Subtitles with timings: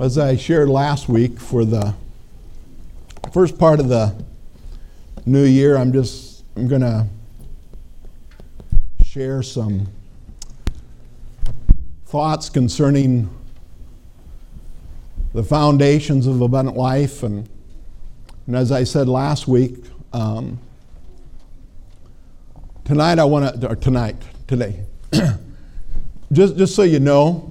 [0.00, 1.94] As I shared last week, for the
[3.32, 4.14] first part of the
[5.26, 7.06] new year, I'm just I'm going to
[9.04, 9.88] share some
[12.06, 13.28] thoughts concerning
[15.34, 17.46] the foundations of abundant life, and,
[18.46, 20.58] and as I said last week, um,
[22.86, 24.80] tonight I want to, or tonight, today,
[26.32, 27.49] just just so you know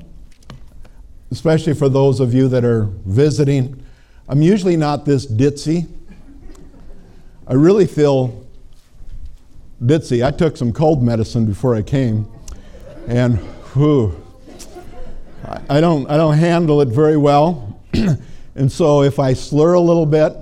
[1.32, 3.84] especially for those of you that are visiting.
[4.28, 5.88] I'm usually not this ditzy.
[7.48, 8.46] I really feel
[9.84, 10.26] ditzy.
[10.26, 12.28] I took some cold medicine before I came,
[13.08, 13.38] and
[13.74, 14.16] whew,
[15.70, 17.80] I don't, I don't handle it very well.
[18.56, 20.34] and so if I slur a little bit,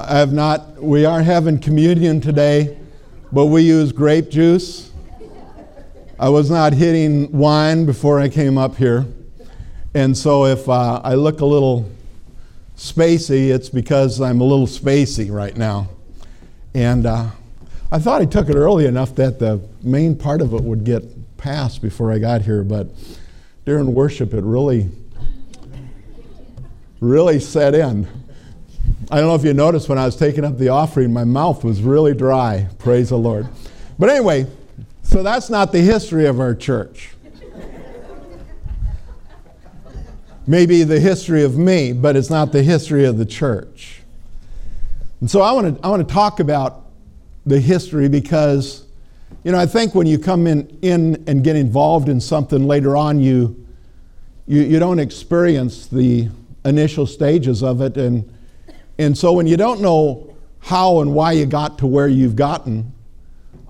[0.00, 2.78] I have not, we are having communion today,
[3.32, 4.90] but we use grape juice.
[6.20, 9.06] I was not hitting wine before I came up here.
[9.94, 11.90] And so if uh, I look a little
[12.76, 15.88] spacey, it's because I'm a little spacey right now.
[16.74, 17.30] And uh,
[17.90, 21.02] I thought I took it early enough that the main part of it would get
[21.38, 22.88] passed before I got here, but
[23.64, 24.90] during worship, it really,
[27.00, 28.06] really set in.
[29.10, 31.64] I don't know if you noticed when I was taking up the offering, my mouth
[31.64, 32.68] was really dry.
[32.78, 33.48] Praise the Lord.
[33.98, 34.46] But anyway,
[35.02, 37.10] so that's not the history of our church.
[40.48, 44.00] Maybe the history of me, but it's not the history of the church.
[45.20, 46.86] And so I want to I want to talk about
[47.44, 48.86] the history because
[49.44, 52.96] you know I think when you come in in and get involved in something later
[52.96, 53.66] on you
[54.46, 56.28] you, you don't experience the
[56.64, 58.32] initial stages of it and
[58.98, 62.92] and so when you don't know how and why you got to where you've gotten,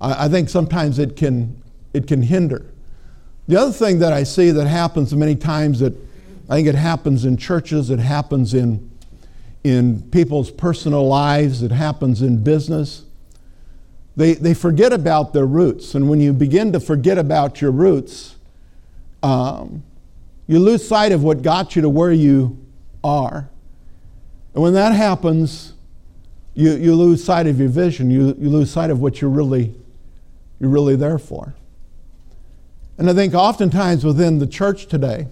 [0.01, 1.61] I, I think sometimes it can
[1.95, 2.67] it can hinder.
[3.49, 5.95] The other thing that I see that happens many times that
[6.49, 8.91] I think it happens in churches, it happens in,
[9.65, 13.05] in people's personal lives, it happens in business.
[14.17, 15.95] They, they forget about their roots.
[15.95, 18.37] And when you begin to forget about your roots,
[19.23, 19.83] um,
[20.47, 22.59] you lose sight of what got you to where you
[23.05, 23.49] are.
[24.55, 25.75] And when that happens,
[26.55, 28.11] you, you lose sight of your vision.
[28.11, 29.75] You, you lose sight of what you're really,
[30.59, 31.55] you're really there for.
[32.97, 35.29] And I think oftentimes within the church today,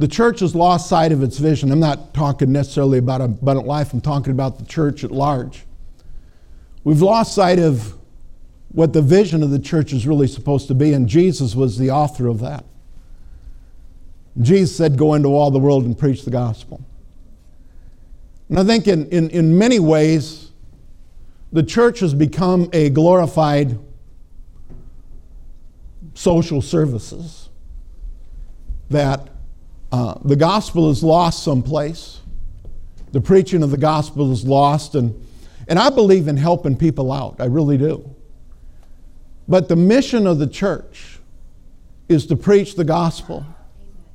[0.00, 1.70] the church has lost sight of its vision.
[1.70, 5.66] I'm not talking necessarily about abundant life, I'm talking about the church at large.
[6.84, 7.98] We've lost sight of
[8.72, 11.90] what the vision of the church is really supposed to be, and Jesus was the
[11.90, 12.64] author of that.
[14.40, 16.82] Jesus said, Go into all the world and preach the gospel.
[18.48, 20.50] And I think in, in, in many ways,
[21.52, 23.78] the church has become a glorified
[26.14, 27.50] social services
[28.88, 29.28] that
[29.92, 32.20] uh, the gospel is lost someplace.
[33.12, 35.26] The preaching of the gospel is lost, and,
[35.66, 37.36] and I believe in helping people out.
[37.40, 38.14] I really do.
[39.48, 41.18] But the mission of the church
[42.08, 43.44] is to preach the gospel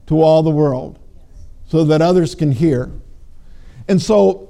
[0.08, 0.98] to all the world
[1.68, 2.92] so that others can hear.
[3.88, 4.48] And so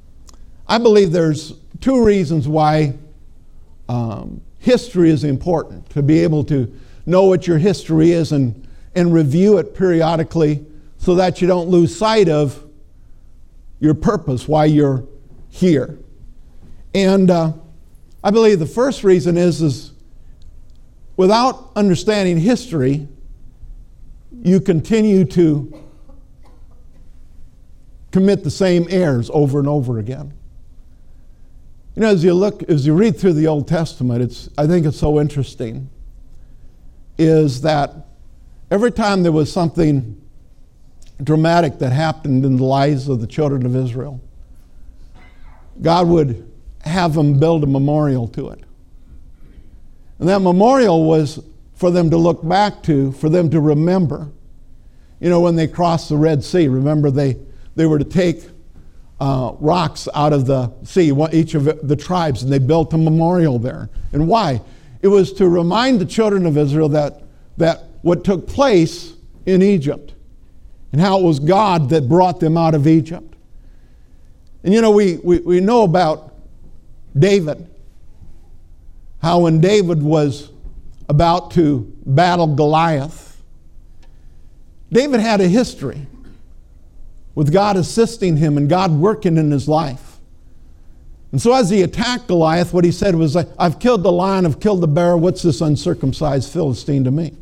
[0.68, 2.94] I believe there's two reasons why
[3.88, 8.63] um, history is important to be able to know what your history is and
[8.94, 10.64] and review it periodically
[10.98, 12.64] so that you don't lose sight of
[13.80, 15.04] your purpose, why you're
[15.50, 15.98] here.
[16.94, 17.52] And uh,
[18.22, 19.92] I believe the first reason is, is
[21.16, 23.08] without understanding history,
[24.42, 25.82] you continue to
[28.10, 30.32] commit the same errors over and over again.
[31.96, 34.86] You know, as you look, as you read through the Old Testament, it's, I think
[34.86, 35.90] it's so interesting,
[37.18, 37.94] is that
[38.70, 40.20] Every time there was something
[41.22, 44.20] dramatic that happened in the lives of the children of Israel,
[45.80, 48.60] God would have them build a memorial to it.
[50.18, 51.42] And that memorial was
[51.74, 54.30] for them to look back to, for them to remember.
[55.20, 57.36] You know, when they crossed the Red Sea, remember they,
[57.74, 58.44] they were to take
[59.20, 63.58] uh, rocks out of the sea, each of the tribes, and they built a memorial
[63.58, 63.88] there.
[64.12, 64.60] And why?
[65.02, 67.22] It was to remind the children of Israel that,
[67.56, 69.14] that what took place
[69.46, 70.12] in Egypt
[70.92, 73.34] and how it was God that brought them out of Egypt.
[74.62, 76.34] And you know, we, we, we know about
[77.18, 77.66] David,
[79.22, 80.50] how when David was
[81.08, 83.42] about to battle Goliath,
[84.92, 86.06] David had a history
[87.34, 90.18] with God assisting him and God working in his life.
[91.32, 94.60] And so as he attacked Goliath, what he said was, I've killed the lion, I've
[94.60, 97.32] killed the bear, what's this uncircumcised Philistine to me?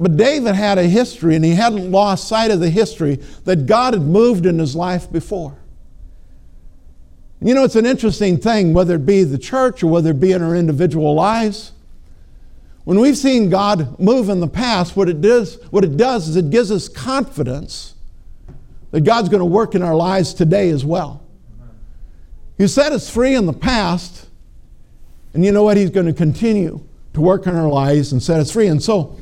[0.00, 3.92] But David had a history, and he hadn't lost sight of the history that God
[3.92, 5.58] had moved in his life before.
[7.42, 10.32] You know, it's an interesting thing, whether it be the church or whether it be
[10.32, 11.72] in our individual lives.
[12.84, 16.36] When we've seen God move in the past, what it does, what it does is
[16.36, 17.94] it gives us confidence
[18.92, 21.22] that God's going to work in our lives today as well.
[22.56, 24.28] He set us free in the past,
[25.34, 25.76] and you know what?
[25.76, 26.80] He's going to continue
[27.12, 28.66] to work in our lives and set us free.
[28.66, 29.18] And so,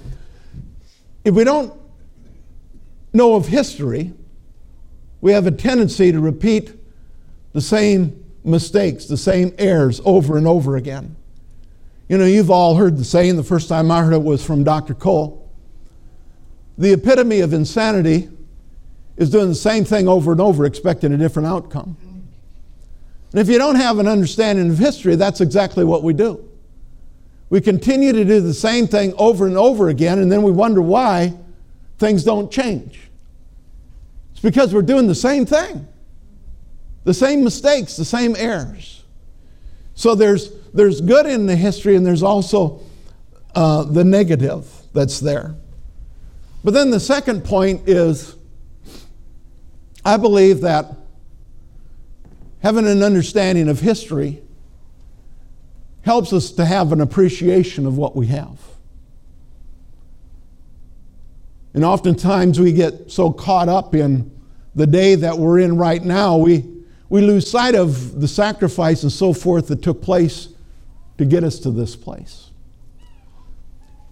[1.24, 1.72] if we don't
[3.12, 4.12] know of history,
[5.20, 6.72] we have a tendency to repeat
[7.52, 11.16] the same mistakes, the same errors over and over again.
[12.08, 14.64] You know, you've all heard the saying, the first time I heard it was from
[14.64, 14.94] Dr.
[14.94, 15.50] Cole.
[16.78, 18.28] The epitome of insanity
[19.16, 21.96] is doing the same thing over and over, expecting a different outcome.
[23.32, 26.47] And if you don't have an understanding of history, that's exactly what we do.
[27.50, 30.82] We continue to do the same thing over and over again, and then we wonder
[30.82, 31.34] why
[31.98, 33.00] things don't change.
[34.32, 35.88] It's because we're doing the same thing,
[37.04, 39.02] the same mistakes, the same errors.
[39.94, 42.80] So there's, there's good in the history, and there's also
[43.54, 45.54] uh, the negative that's there.
[46.62, 48.36] But then the second point is
[50.04, 50.94] I believe that
[52.62, 54.42] having an understanding of history
[56.08, 58.58] helps us to have an appreciation of what we have.
[61.74, 64.30] And oftentimes we get so caught up in
[64.74, 66.64] the day that we're in right now, we,
[67.10, 70.48] we lose sight of the sacrifice and so forth that took place
[71.18, 72.52] to get us to this place.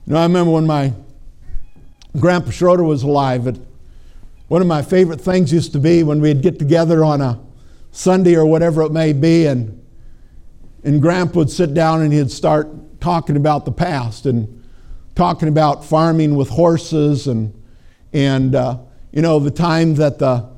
[0.06, 0.92] You know, I remember when my
[2.20, 3.58] grandpa Schroeder was alive,
[4.48, 7.40] one of my favorite things used to be when we'd get together on a
[7.90, 9.82] Sunday or whatever it may be, and,
[10.86, 14.64] and Grandpa would sit down and he'd start talking about the past and
[15.16, 17.52] talking about farming with horses and,
[18.12, 18.78] and uh,
[19.10, 20.48] you know, the time that the,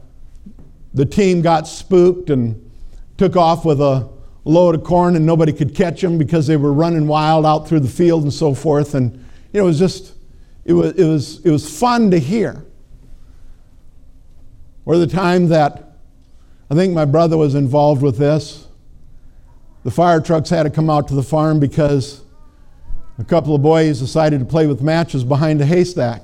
[0.93, 2.71] the team got spooked and
[3.17, 4.07] took off with a
[4.45, 7.81] load of corn and nobody could catch them because they were running wild out through
[7.81, 8.95] the field and so forth.
[8.95, 9.13] And
[9.55, 10.13] you know, it was just,
[10.67, 12.67] it was, it was, it was fun to hear.
[14.85, 15.97] Or the time that
[16.71, 18.68] I think my brother was involved with this.
[19.89, 22.21] The fire trucks had to come out to the farm because
[23.19, 26.21] a couple of boys decided to play with matches behind a haystack.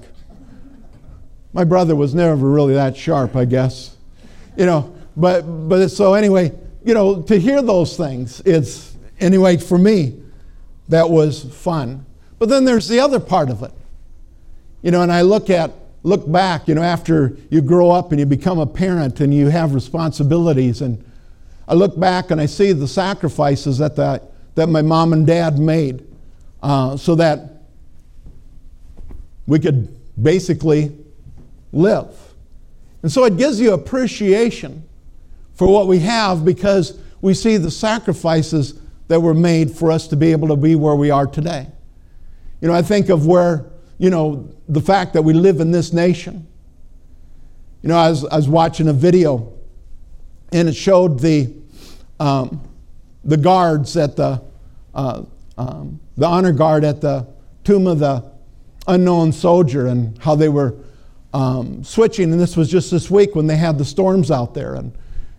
[1.55, 3.97] My brother was never really that sharp, I guess.
[4.59, 6.53] You know, but but so anyway,
[6.85, 10.23] you know, to hear those things, it's anyway for me
[10.91, 12.05] that was fun.
[12.39, 13.73] But then there's the other part of it.
[14.83, 15.73] You know, and I look at
[16.03, 19.49] look back, you know, after you grow up and you become a parent and you
[19.49, 20.83] have responsibilities.
[20.83, 21.03] And
[21.67, 24.23] I look back and I see the sacrifices that, the,
[24.55, 26.07] that my mom and dad made
[26.63, 27.63] uh, so that
[29.47, 30.97] we could basically
[31.73, 32.15] live.
[33.03, 34.85] And so it gives you appreciation
[35.55, 40.17] for what we have because we see the sacrifices that were made for us to
[40.17, 41.67] be able to be where we are today.
[42.61, 43.67] You know, I think of where
[43.99, 46.47] you know, the fact that we live in this nation.
[47.83, 49.53] You know, I was, I was watching a video
[50.55, 51.53] and it showed the,
[52.21, 52.61] um,
[53.25, 54.41] the guards at the,
[54.95, 55.25] uh,
[55.59, 57.27] um, the honor guard at the
[57.65, 58.25] tomb of the
[58.87, 60.77] unknown soldier and how they were
[61.33, 62.31] um, switching.
[62.31, 64.77] And this was just this week when they had the storms out there.
[64.77, 64.97] And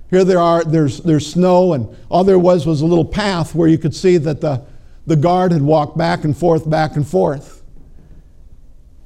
[0.10, 3.70] here there are, there's, there's snow, and all there was was a little path where
[3.70, 4.66] you could see that the,
[5.08, 7.64] the guard had walked back and forth, back and forth.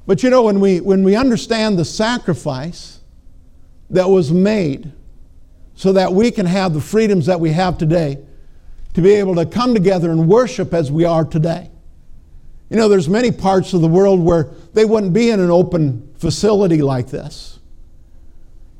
[0.08, 2.98] But you know, when we, when we understand the sacrifice
[3.90, 4.92] that was made
[5.80, 8.18] so that we can have the freedoms that we have today,
[8.92, 11.70] to be able to come together and worship as we are today.
[12.68, 16.12] You know, there's many parts of the world where they wouldn't be in an open
[16.18, 17.60] facility like this.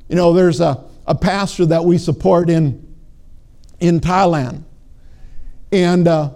[0.09, 2.95] You know, there's a, a pastor that we support in,
[3.79, 4.61] in Thailand.
[5.71, 6.29] And, uh,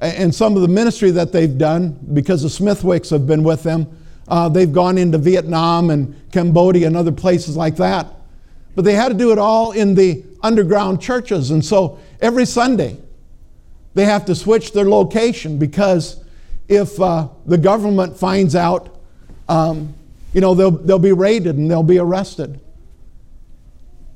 [0.00, 3.86] and some of the ministry that they've done, because the Smithwicks have been with them,
[4.26, 8.17] uh, they've gone into Vietnam and Cambodia and other places like that.
[8.78, 11.50] But they had to do it all in the underground churches.
[11.50, 12.96] And so every Sunday,
[13.94, 16.22] they have to switch their location because
[16.68, 19.00] if uh, the government finds out,
[19.48, 19.94] um,
[20.32, 22.60] you know, they'll, they'll be raided and they'll be arrested.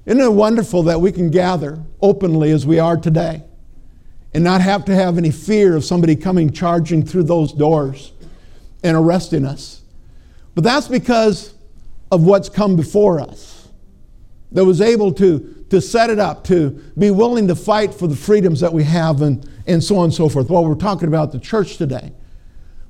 [0.07, 3.43] Isn't it wonderful that we can gather openly as we are today
[4.33, 8.13] and not have to have any fear of somebody coming charging through those doors
[8.85, 9.83] and arresting us?
[10.55, 11.53] But that's because
[12.13, 13.52] of what's come before us
[14.53, 18.17] that was able to, to set it up, to be willing to fight for the
[18.17, 20.51] freedoms that we have, and, and so on and so forth.
[20.51, 22.13] Well, we're talking about the church today.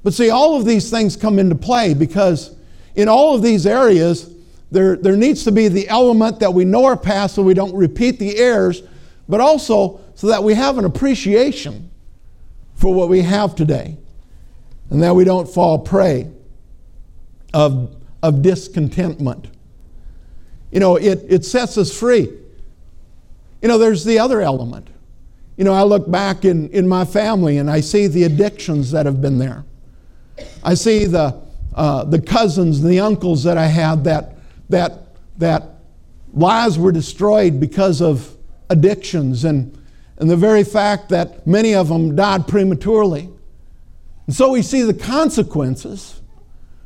[0.02, 2.56] But see, all of these things come into play because
[2.94, 4.32] in all of these areas,
[4.70, 7.74] there, there needs to be the element that we know our past so we don't
[7.74, 8.82] repeat the errors,
[9.28, 11.90] but also so that we have an appreciation
[12.74, 13.96] for what we have today
[14.90, 16.30] and that we don't fall prey
[17.54, 19.48] of, of discontentment.
[20.72, 22.32] You know, it, it sets us free.
[23.60, 24.88] You know, there's the other element.
[25.56, 29.06] You know, I look back in, in my family and I see the addictions that
[29.06, 29.64] have been there.
[30.64, 31.40] I see the,
[31.74, 34.36] uh, the cousins and the uncles that I had that,
[34.70, 35.68] that, that
[36.32, 38.34] lives were destroyed because of
[38.70, 39.78] addictions and,
[40.16, 43.28] and the very fact that many of them died prematurely.
[44.26, 46.22] And so we see the consequences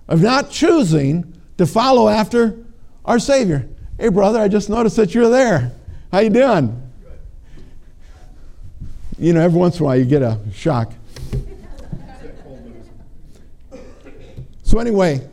[0.09, 2.59] of not choosing to follow after
[3.05, 3.69] our Savior.
[3.99, 5.73] Hey, brother, I just noticed that you're there.
[6.13, 6.83] How you doing?
[9.19, 10.93] You know, every once in a while you get a shock.
[14.63, 15.27] So anyway,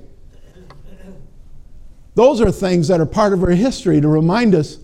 [2.16, 4.78] those are things that are part of our history to remind us.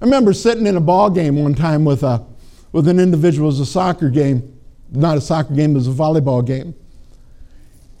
[0.00, 2.24] I remember sitting in a ball game one time with a
[2.72, 3.48] with an individual.
[3.48, 4.58] It was a soccer game,
[4.90, 6.74] not a soccer game, it was a volleyball game.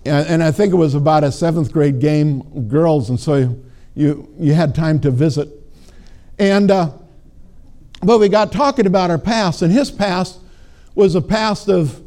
[0.06, 3.58] And, and I think it was about a seventh grade game, girls, and so
[3.98, 5.48] you, you had time to visit.
[6.38, 6.92] And, uh,
[8.00, 10.38] but we got talking about our past, and his past
[10.94, 12.00] was a past of,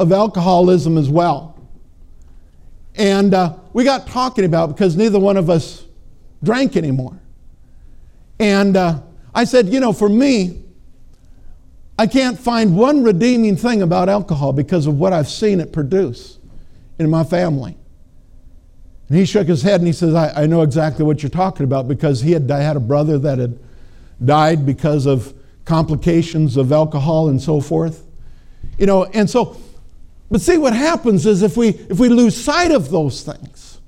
[0.00, 1.56] of alcoholism as well.
[2.96, 5.84] And uh, we got talking about because neither one of us
[6.42, 7.20] drank anymore.
[8.40, 9.00] And uh,
[9.32, 10.64] I said, you know, for me,
[12.00, 16.40] I can't find one redeeming thing about alcohol because of what I've seen it produce
[16.98, 17.76] in my family.
[19.12, 21.64] And he shook his head and he says, I, I know exactly what you're talking
[21.64, 23.58] about because he had I had a brother that had
[24.24, 25.34] died because of
[25.66, 28.06] complications of alcohol and so forth.
[28.78, 29.60] You know, and so,
[30.30, 33.82] but see what happens is if we if we lose sight of those things,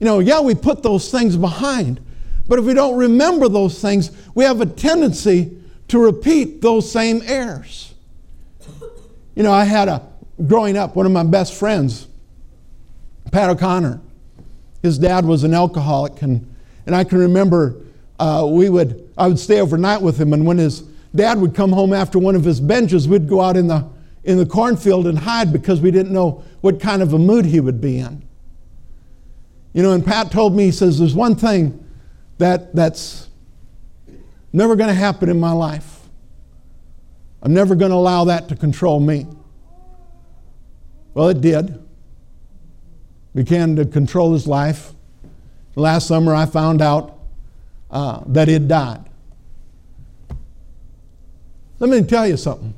[0.00, 2.00] you know, yeah, we put those things behind,
[2.48, 7.22] but if we don't remember those things, we have a tendency to repeat those same
[7.24, 7.94] errors.
[9.36, 10.02] You know, I had a
[10.44, 12.08] growing up, one of my best friends
[13.32, 14.00] Pat O'Connor.
[14.82, 16.54] His dad was an alcoholic, and,
[16.86, 17.76] and I can remember
[18.18, 20.82] uh, we would, I would stay overnight with him, and when his
[21.14, 23.88] dad would come home after one of his binges, we'd go out in the,
[24.24, 27.60] in the cornfield and hide because we didn't know what kind of a mood he
[27.60, 28.22] would be in.
[29.72, 31.84] You know, and Pat told me, he says, there's one thing
[32.38, 33.28] that, that's
[34.52, 36.00] never going to happen in my life.
[37.42, 39.26] I'm never going to allow that to control me.
[41.12, 41.85] Well, it did
[43.36, 44.94] began to control his life.
[45.74, 47.18] Last summer, I found out
[47.90, 49.04] uh, that he had died.
[51.78, 52.72] Let me tell you something.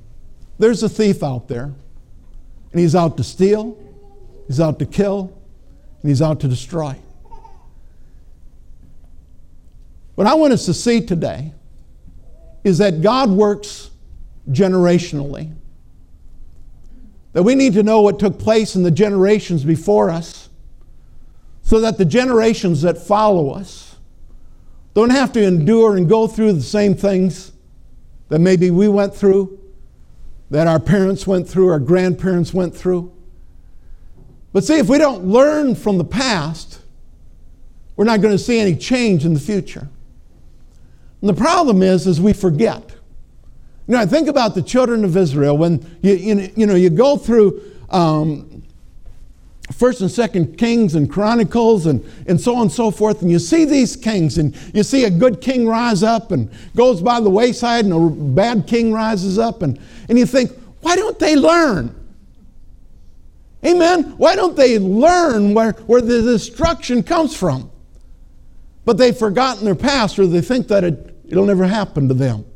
[0.58, 1.72] There's a thief out there,
[2.72, 3.78] and he's out to steal,
[4.48, 5.32] he's out to kill,
[6.02, 6.96] and he's out to destroy.
[10.16, 11.52] What I want us to see today
[12.64, 13.92] is that God works
[14.50, 15.54] generationally.
[17.34, 20.47] That we need to know what took place in the generations before us
[21.68, 23.96] so that the generations that follow us
[24.94, 27.52] don't have to endure and go through the same things
[28.30, 29.60] that maybe we went through,
[30.48, 33.12] that our parents went through, our grandparents went through.
[34.54, 36.80] But see, if we don't learn from the past,
[37.96, 39.90] we're not going to see any change in the future.
[41.20, 42.96] And the problem is, is we forget.
[43.86, 46.14] You know, I think about the children of Israel when you,
[46.56, 47.60] you, know, you go through
[47.90, 48.57] um,
[49.72, 53.22] First and Second Kings and Chronicles and, and so on and so forth.
[53.22, 57.02] And you see these kings, and you see a good king rise up and goes
[57.02, 61.18] by the wayside, and a bad king rises up, and, and you think, why don't
[61.18, 61.94] they learn?
[63.64, 64.14] Amen?
[64.16, 67.70] Why don't they learn where, where the destruction comes from?
[68.84, 72.46] But they've forgotten their past, or they think that it, it'll never happen to them.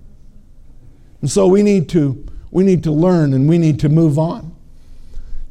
[1.21, 4.54] And so we need to, we need to learn and we need to move on.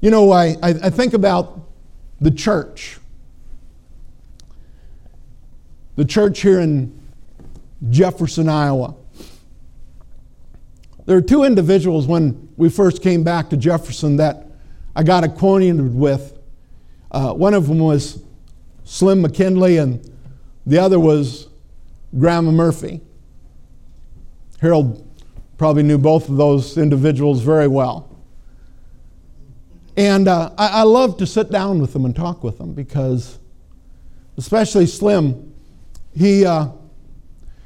[0.02, 1.62] You know, I, I think about
[2.20, 2.98] the church.
[5.96, 7.00] The church here in
[7.90, 8.96] Jefferson, Iowa.
[11.06, 14.48] There are two individuals when we first came back to Jefferson that
[14.96, 16.38] I got acquainted with.
[17.12, 18.24] Uh, one of them was
[18.84, 20.12] Slim McKinley, and
[20.66, 21.48] the other was
[22.18, 23.02] Grandma Murphy.
[24.60, 25.08] Harold
[25.58, 28.11] probably knew both of those individuals very well.
[30.02, 33.38] And uh, I, I love to sit down with them and talk with them because,
[34.36, 35.54] especially Slim,
[36.18, 36.70] he, uh,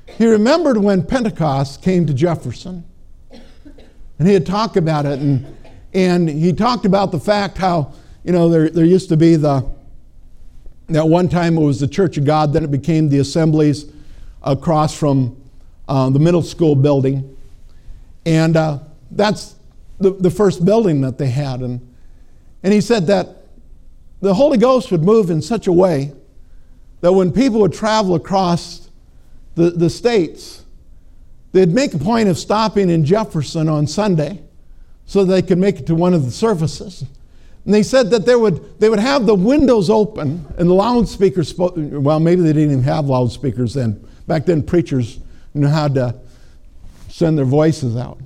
[0.05, 2.83] he remembered when Pentecost came to Jefferson.
[3.31, 5.45] And he had talked about it, and,
[5.93, 7.93] and he talked about the fact how,
[8.25, 9.65] you know, there, there used to be the,
[10.93, 13.85] At one time it was the Church of God, then it became the assemblies
[14.43, 15.41] across from
[15.87, 17.37] uh, the middle school building.
[18.25, 19.55] And uh, that's
[20.01, 21.61] the, the first building that they had.
[21.61, 21.94] And,
[22.65, 23.43] and he said that
[24.21, 26.11] the Holy Ghost would move in such a way
[27.01, 28.89] that when people would travel across
[29.53, 30.65] the, the states,
[31.51, 34.41] they'd make a point of stopping in Jefferson on Sunday
[35.05, 37.05] so they could make it to one of the services.
[37.65, 41.53] And they said that they would, they would have the windows open and the loudspeakers,
[41.55, 44.03] well, maybe they didn't even have loudspeakers then.
[44.25, 45.19] Back then, preachers
[45.53, 46.15] knew how to
[47.09, 48.17] send their voices out.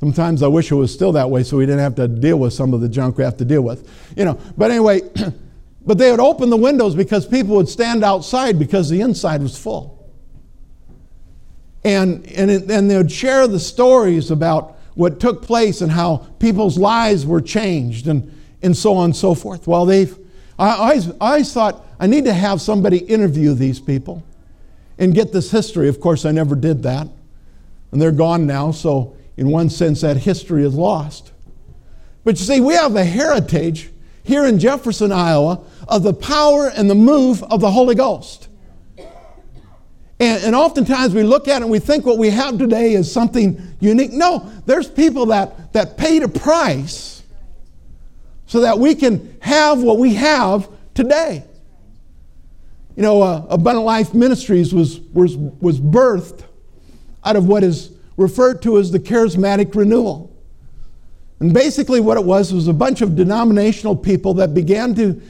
[0.00, 2.54] Sometimes I wish it was still that way so we didn't have to deal with
[2.54, 3.86] some of the junk we have to deal with.
[4.16, 5.02] You know, but anyway,
[5.86, 9.58] but they would open the windows because people would stand outside because the inside was
[9.58, 10.10] full.
[11.84, 16.28] And, and, it, and they would share the stories about what took place and how
[16.38, 19.66] people's lives were changed and, and so on and so forth.
[19.66, 20.16] Well, they've,
[20.58, 24.22] I always, I always thought I need to have somebody interview these people
[24.98, 25.88] and get this history.
[25.88, 27.06] Of course, I never did that.
[27.92, 31.32] And they're gone now, so in one sense, that history is lost.
[32.24, 33.88] But you see, we have a heritage
[34.22, 38.48] here in Jefferson, Iowa, of the power and the move of the Holy Ghost.
[38.98, 43.10] And, and oftentimes we look at it and we think what we have today is
[43.10, 44.12] something unique.
[44.12, 47.22] No, there's people that, that paid a price
[48.44, 51.44] so that we can have what we have today.
[52.94, 56.44] You know, uh, Abundant Life Ministries was, was, was birthed
[57.24, 60.30] out of what is referred to as the charismatic renewal.
[61.40, 65.20] And basically, what it was was a bunch of denominational people that began to,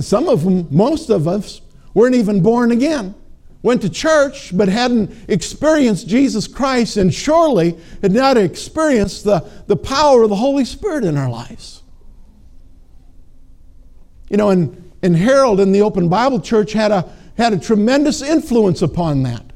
[0.00, 1.60] some of them, most of us,
[1.94, 3.14] weren't even born again.
[3.62, 9.76] Went to church, but hadn't experienced Jesus Christ, and surely had not experienced the, the
[9.76, 11.82] power of the Holy Spirit in our lives.
[14.28, 18.22] You know, and, and Harold in the Open Bible Church had a, had a tremendous
[18.22, 19.49] influence upon that.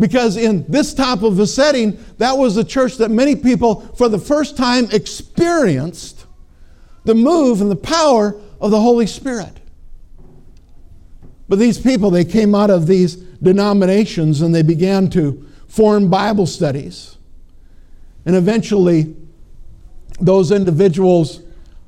[0.00, 4.08] Because in this type of a setting, that was the church that many people, for
[4.08, 6.26] the first time, experienced
[7.04, 9.60] the move and the power of the Holy Spirit.
[11.48, 16.46] But these people, they came out of these denominations and they began to form Bible
[16.46, 17.18] studies.
[18.24, 19.14] And eventually,
[20.18, 21.40] those individuals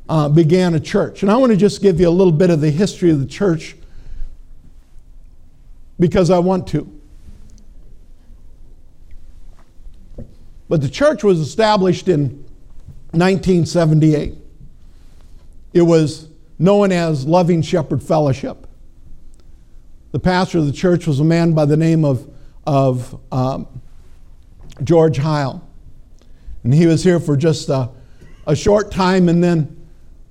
[0.09, 1.23] uh, began a church.
[1.23, 3.27] And I want to just give you a little bit of the history of the
[3.27, 3.75] church
[5.99, 7.02] because I want to.
[10.73, 12.47] But the church was established in
[13.11, 14.33] 1978.
[15.75, 18.67] It was known as Loving Shepherd Fellowship.
[20.13, 22.27] The pastor of the church was a man by the name of,
[22.67, 23.83] of um,
[24.83, 25.63] George Heil.
[26.65, 27.91] And he was here for just a,
[28.47, 29.77] a short time, and then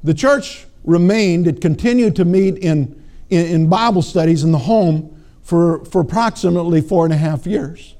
[0.04, 2.99] the church remained, it continued to meet in,
[3.30, 7.93] in, in Bible studies in the home for, for approximately four and a half years.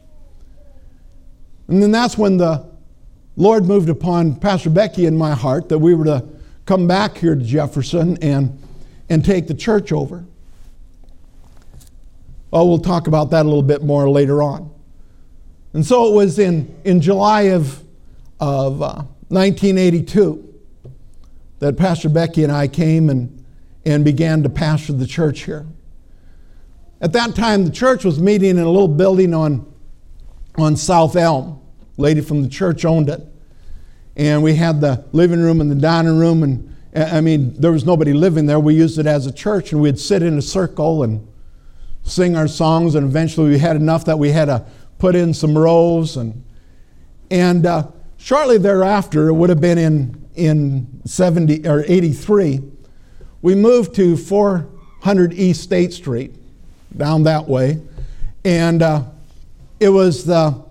[1.71, 2.69] And then that's when the
[3.38, 6.25] Lord moved upon Pastor Becky and my heart that we were to
[6.65, 8.62] come back here to Jefferson and,
[9.10, 10.25] and take the church over.
[12.51, 14.69] Well, we'll talk about that a little bit more later on.
[15.71, 17.81] And so it was in, in July of,
[18.41, 20.53] of uh, 1982
[21.60, 23.45] that Pastor Becky and I came and,
[23.86, 25.65] and began to pastor the church here.
[26.99, 29.73] At that time, the church was meeting in a little building on,
[30.57, 31.60] on South Elm
[32.02, 33.22] lady from the church owned it.
[34.16, 36.44] And we had the living room and the dining room.
[36.44, 38.60] And I mean, there was nobody living there.
[38.60, 41.26] We used it as a church, and we'd sit in a circle and
[42.04, 42.96] sing our songs.
[42.96, 44.66] And eventually, we had enough that we had to
[44.98, 46.18] put in some rows.
[46.18, 46.44] And,
[47.30, 47.88] and uh,
[48.18, 52.62] shortly thereafter, it would have been in, in 70 or 83,
[53.42, 56.36] we moved to 400 East State Street,
[56.96, 57.82] down that way.
[58.44, 59.04] And uh,
[59.80, 60.64] it was the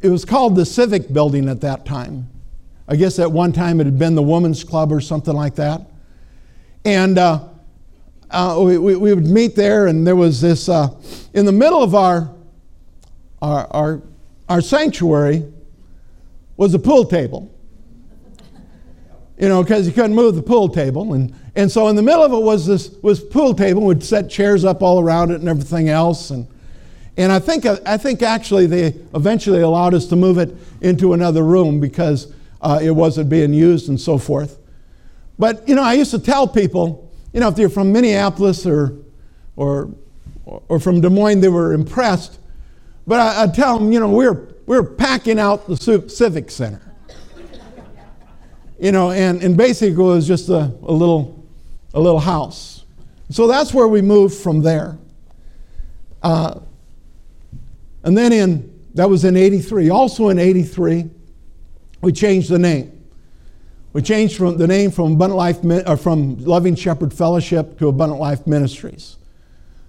[0.00, 2.28] it was called the Civic Building at that time.
[2.88, 5.82] I guess at one time it had been the Women's Club or something like that.
[6.84, 7.48] And uh,
[8.30, 10.88] uh, we, we, we, would meet there, and there was this, uh,
[11.34, 12.32] in the middle of our,
[13.42, 14.02] our, our,
[14.48, 15.44] our sanctuary
[16.56, 17.52] was a pool table.
[19.38, 21.12] You know, because you couldn't move the pool table.
[21.12, 23.82] And, and so in the middle of it was this was pool table.
[23.82, 26.30] We'd set chairs up all around it and everything else.
[26.30, 26.46] And,
[27.16, 31.42] and I think, I think actually they eventually allowed us to move it into another
[31.42, 34.58] room because uh, it wasn't being used and so forth.
[35.38, 38.96] But, you know, I used to tell people, you know, if they're from Minneapolis or,
[39.56, 39.90] or,
[40.44, 42.38] or from Des Moines, they were impressed.
[43.06, 45.76] But I, would tell them, you know, we we're, we're packing out the
[46.08, 46.82] Civic Center.
[48.78, 51.36] you know, and, and basically it was just a, a little
[51.94, 52.84] a little house.
[53.30, 54.98] So that's where we moved from there.
[56.22, 56.60] Uh,
[58.06, 59.90] and then in, that was in 83.
[59.90, 61.10] Also in 83,
[62.02, 62.92] we changed the name.
[63.92, 67.88] We changed from the name from Abundant Life, or uh, from Loving Shepherd Fellowship to
[67.88, 69.16] Abundant Life Ministries.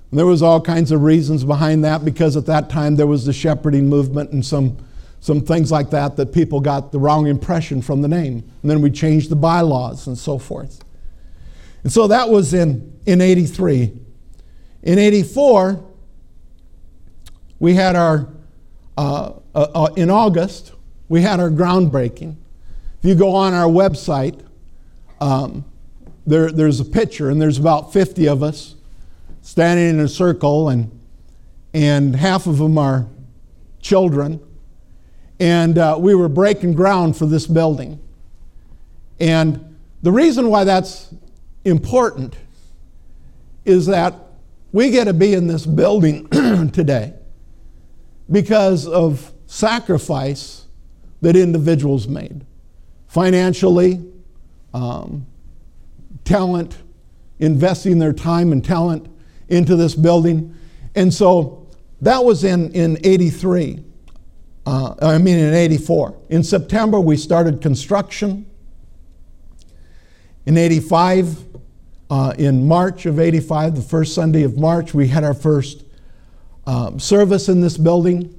[0.09, 3.23] And there was all kinds of reasons behind that because at that time there was
[3.23, 4.77] the shepherding movement and some,
[5.19, 8.49] some things like that that people got the wrong impression from the name.
[8.63, 10.83] And then we changed the bylaws and so forth.
[11.83, 13.93] And so that was in, in 83.
[14.81, 15.83] In 84,
[17.59, 18.27] we had our,
[18.97, 20.73] uh, uh, uh, in August,
[21.09, 22.35] we had our groundbreaking.
[22.99, 24.43] If you go on our website,
[25.19, 25.65] um,
[26.25, 28.75] there, there's a picture, and there's about 50 of us
[29.41, 30.91] standing in a circle, and,
[31.73, 33.07] and half of them are
[33.81, 34.39] children.
[35.39, 37.99] And uh, we were breaking ground for this building.
[39.19, 41.13] And the reason why that's
[41.63, 42.35] important
[43.65, 44.15] is that
[44.71, 46.27] we get to be in this building
[46.73, 47.13] today
[48.29, 50.65] because of sacrifice
[51.21, 52.45] that individuals made
[53.07, 54.05] financially,
[54.73, 55.25] um,
[56.23, 56.77] talent,
[57.39, 59.07] investing their time and talent
[59.47, 60.53] into this building.
[60.95, 61.67] And so
[62.01, 63.83] that was in, in 83.
[64.65, 66.17] Uh, I mean, in 84.
[66.29, 68.45] In September, we started construction.
[70.45, 71.45] In 85,
[72.09, 75.83] uh, in March of 85, the first Sunday of March, we had our first
[76.67, 78.35] um, service in this building.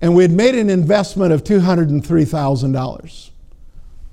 [0.00, 3.30] And we had made an investment of $203,000.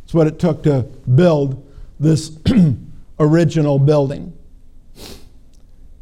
[0.02, 0.82] That's what it took to
[1.16, 1.66] build
[2.00, 2.38] this
[3.20, 4.36] original building.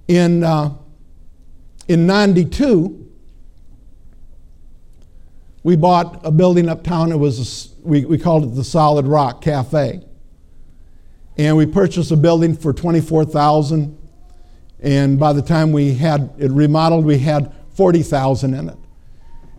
[0.08, 0.74] In, uh,
[1.88, 2.98] in 92,
[5.64, 7.12] we bought a building uptown.
[7.12, 10.02] It was, a, we, we called it the Solid Rock Cafe.
[11.38, 13.98] And we purchased a building for 24000
[14.82, 18.78] And by the time we had it remodeled, we had 40000 in it.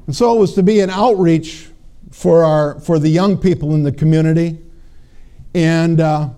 [0.07, 1.69] And so it was to be an outreach
[2.11, 4.59] for, our, for the young people in the community.
[5.55, 6.31] And, uh,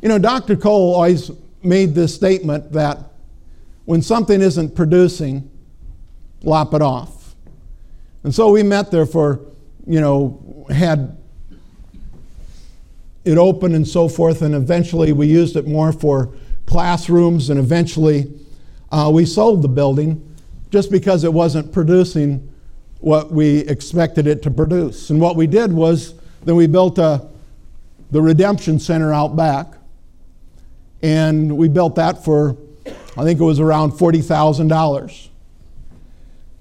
[0.00, 0.56] you know, Dr.
[0.56, 1.30] Cole always
[1.62, 2.98] made this statement that
[3.84, 5.48] when something isn't producing,
[6.42, 7.34] lop it off.
[8.24, 9.40] And so we met there for,
[9.86, 11.16] you know, had
[13.24, 16.34] it open and so forth, and eventually we used it more for
[16.72, 18.32] classrooms, and eventually
[18.90, 20.26] uh, we sold the building
[20.70, 22.50] just because it wasn't producing
[23.00, 25.10] what we expected it to produce.
[25.10, 27.28] And what we did was then we built a,
[28.10, 29.74] the Redemption Center out back
[31.02, 32.56] and we built that for,
[33.18, 35.28] I think it was around $40,000.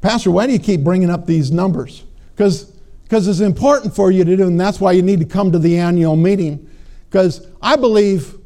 [0.01, 2.03] Pastor, why do you keep bringing up these numbers?
[2.35, 2.73] Because
[3.09, 5.77] it's important for you to do, and that's why you need to come to the
[5.77, 6.69] annual meeting.
[7.07, 8.40] Because I believe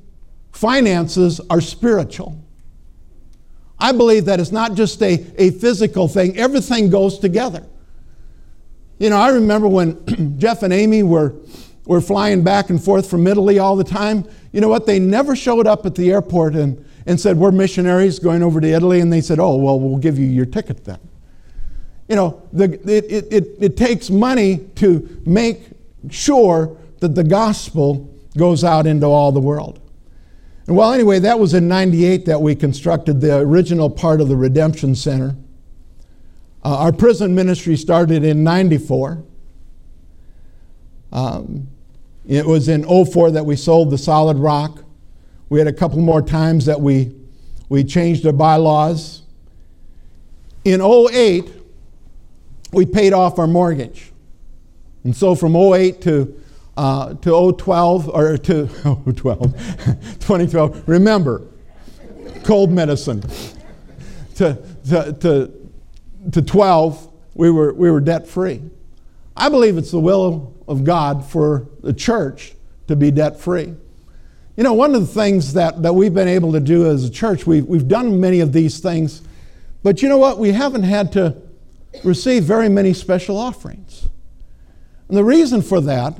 [0.55, 2.41] finances are spiritual.
[3.77, 7.65] I believe that it's not just a, a physical thing, everything goes together.
[8.97, 11.35] You know, I remember when Jeff and Amy were,
[11.85, 14.25] were flying back and forth from Italy all the time.
[14.53, 14.85] You know what?
[14.85, 18.67] They never showed up at the airport and, and said, We're missionaries going over to
[18.67, 19.01] Italy.
[19.01, 20.99] And they said, Oh, well, we'll give you your ticket then.
[22.07, 25.63] You know, the, it, it, it, it takes money to make
[26.09, 29.81] sure that the gospel goes out into all the world.
[30.67, 34.95] Well, anyway, that was in 98 that we constructed the original part of the Redemption
[34.95, 35.35] Center.
[36.63, 39.23] Uh, our prison ministry started in 94.
[41.11, 41.67] Um,
[42.27, 44.83] it was in 04 that we sold the solid rock.
[45.49, 47.15] We had a couple more times that we,
[47.69, 49.21] we changed our bylaws.
[50.63, 51.51] In 08,
[52.73, 54.11] we paid off our mortgage.
[55.03, 56.41] And so from 08 to,
[56.77, 58.67] uh, to 012, or to
[59.15, 61.41] 012, 2012, remember,
[62.43, 63.21] cold medicine,
[64.35, 64.57] to,
[64.89, 65.51] to, to,
[66.31, 68.61] to 12, we were, we were debt free.
[69.37, 72.53] I believe it's the will of God for the church
[72.87, 73.73] to be debt free.
[74.55, 77.09] You know, one of the things that, that we've been able to do as a
[77.09, 79.21] church, we've, we've done many of these things,
[79.83, 80.39] but you know what?
[80.39, 81.35] We haven't had to
[82.03, 84.09] receive very many special offerings.
[85.09, 86.17] And the reason for that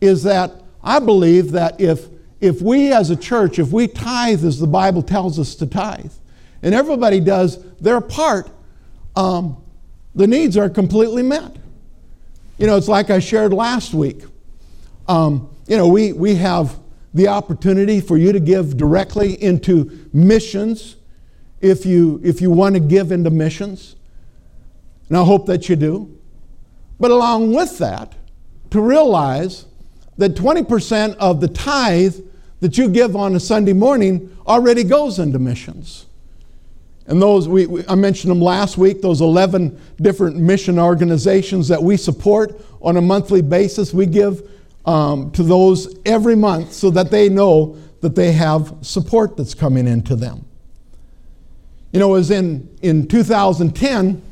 [0.00, 2.06] is that I believe that if,
[2.40, 6.12] if we as a church, if we tithe as the Bible tells us to tithe,
[6.62, 8.50] and everybody does their part,
[9.16, 9.62] um,
[10.14, 11.56] the needs are completely met.
[12.58, 14.22] You know, it's like I shared last week.
[15.08, 16.78] Um, you know, we, we have
[17.14, 20.96] the opportunity for you to give directly into missions
[21.60, 23.96] if you, if you want to give into missions.
[25.08, 26.18] And I hope that you do.
[26.98, 28.14] But along with that,
[28.70, 29.64] to realize
[30.20, 32.14] that 20% of the tithe
[32.60, 36.06] that you give on a Sunday morning already goes into missions.
[37.06, 41.82] And those, we, we, I mentioned them last week, those 11 different mission organizations that
[41.82, 43.94] we support on a monthly basis.
[43.94, 44.48] We give
[44.84, 49.88] um, to those every month so that they know that they have support that's coming
[49.88, 50.44] into them.
[51.92, 54.22] You know, as in, in 2010,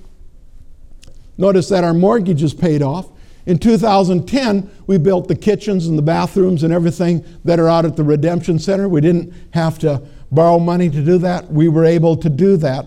[1.39, 3.09] notice that our mortgage is paid off.
[3.49, 7.97] In 2010, we built the kitchens and the bathrooms and everything that are out at
[7.97, 8.91] the Redemption Center.
[8.91, 11.51] We didn't have to borrow money to do that.
[11.51, 12.85] We were able to do that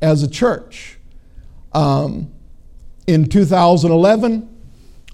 [0.00, 0.96] as a church.
[1.74, 2.32] Um,
[3.06, 4.48] in 2011,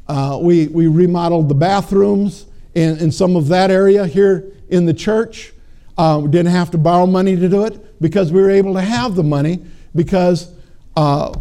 [0.07, 2.47] uh, we, we remodeled the bathrooms
[2.77, 5.53] in, in some of that area here in the church.
[5.99, 8.83] Uh, we didn't have to borrow money to do it because we were able to
[8.83, 9.65] have the money
[9.97, 10.53] because
[10.95, 11.37] uh,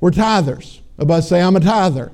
[0.00, 0.80] we're tithers.
[0.98, 2.10] Everybody say, I'm a tither.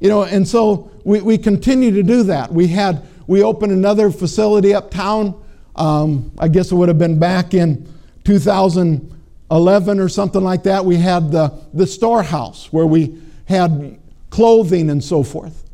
[0.00, 2.52] You know, and so we, we continue to do that.
[2.52, 5.42] We had we opened another facility uptown.
[5.74, 7.88] Um, I guess it would have been back in
[8.24, 10.84] 2011 or something like that.
[10.84, 13.98] We had the, the storehouse where we had
[14.30, 15.64] clothing and so forth.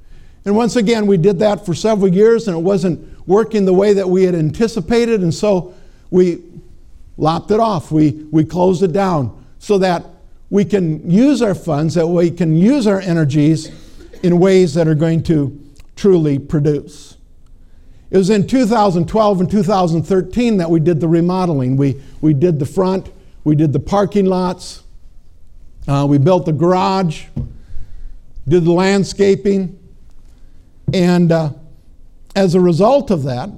[0.44, 3.92] And once again, we did that for several years and it wasn't working the way
[3.92, 5.20] that we had anticipated.
[5.20, 5.74] And so
[6.10, 6.42] we
[7.16, 7.92] lopped it off.
[7.92, 10.04] We, we closed it down so that
[10.50, 13.70] we can use our funds, that we can use our energies
[14.22, 15.60] in ways that are going to
[15.96, 17.16] truly produce.
[18.10, 21.76] It was in 2012 and 2013 that we did the remodeling.
[21.76, 23.10] We, we did the front,
[23.42, 24.82] we did the parking lots,
[25.88, 27.24] uh, we built the garage,
[28.46, 29.78] did the landscaping,
[30.92, 31.52] and uh,
[32.36, 33.48] as a result of that,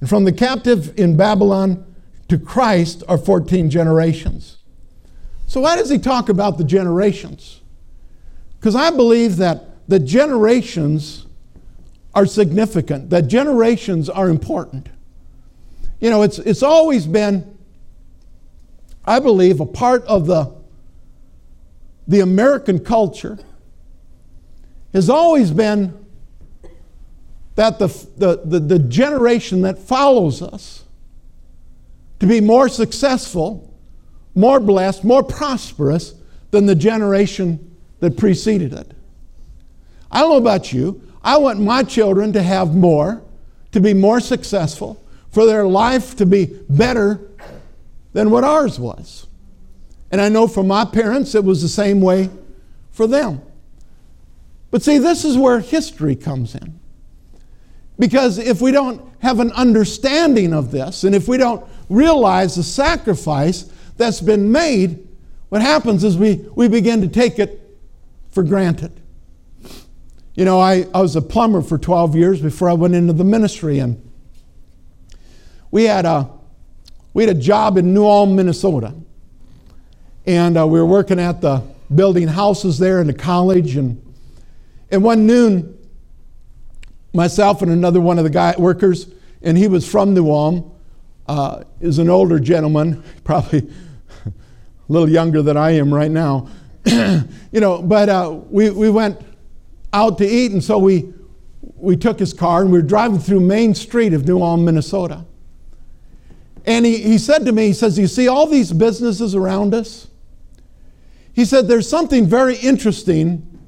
[0.00, 1.86] and from the captive in Babylon
[2.26, 4.56] to Christ are 14 generations.
[5.46, 7.60] So, why does he talk about the generations?
[8.58, 11.26] Because I believe that the generations
[12.16, 14.88] are significant, that generations are important.
[16.04, 17.56] You know, it's, it's always been,
[19.06, 20.54] I believe, a part of the,
[22.06, 23.38] the American culture,
[24.92, 26.04] has always been
[27.54, 27.86] that the,
[28.18, 30.84] the, the, the generation that follows us
[32.20, 33.74] to be more successful,
[34.34, 36.12] more blessed, more prosperous
[36.50, 38.92] than the generation that preceded it.
[40.12, 41.00] I don't know about you.
[41.22, 43.22] I want my children to have more,
[43.72, 45.00] to be more successful,
[45.34, 47.20] for their life to be better
[48.12, 49.26] than what ours was.
[50.12, 52.30] And I know for my parents it was the same way
[52.92, 53.42] for them.
[54.70, 56.78] But see, this is where history comes in.
[57.98, 62.62] Because if we don't have an understanding of this, and if we don't realize the
[62.62, 65.06] sacrifice that's been made,
[65.48, 67.60] what happens is we, we begin to take it
[68.30, 69.00] for granted.
[70.34, 73.24] You know, I, I was a plumber for 12 years before I went into the
[73.24, 74.03] ministry, and
[75.74, 76.30] we had a,
[77.14, 78.94] we had a job in New Ulm, Minnesota.
[80.24, 84.00] And uh, we were working at the building houses there in the college, and
[84.92, 85.76] And one noon,
[87.12, 89.08] myself and another one of the guy workers,
[89.42, 90.70] and he was from New Ulm,
[91.26, 93.68] uh, is an older gentleman, probably
[94.26, 94.32] a
[94.86, 96.50] little younger than I am right now.
[96.84, 99.20] you know, but uh, we, we went
[99.92, 101.12] out to eat, and so we,
[101.74, 105.24] we took his car and we were driving through Main Street of New Ulm, Minnesota.
[106.64, 110.08] And he, he said to me, he says, You see all these businesses around us?
[111.32, 113.60] He said, There's something very interesting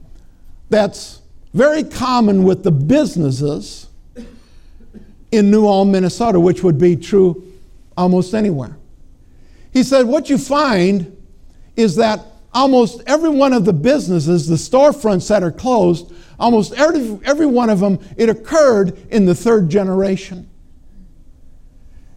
[0.71, 1.21] that's
[1.53, 3.89] very common with the businesses
[5.31, 7.43] in New Minnesota, which would be true
[7.97, 8.77] almost anywhere.
[9.73, 11.17] He said, What you find
[11.77, 12.21] is that
[12.55, 17.69] almost every one of the businesses, the storefronts that are closed, almost every, every one
[17.69, 20.49] of them, it occurred in the third generation.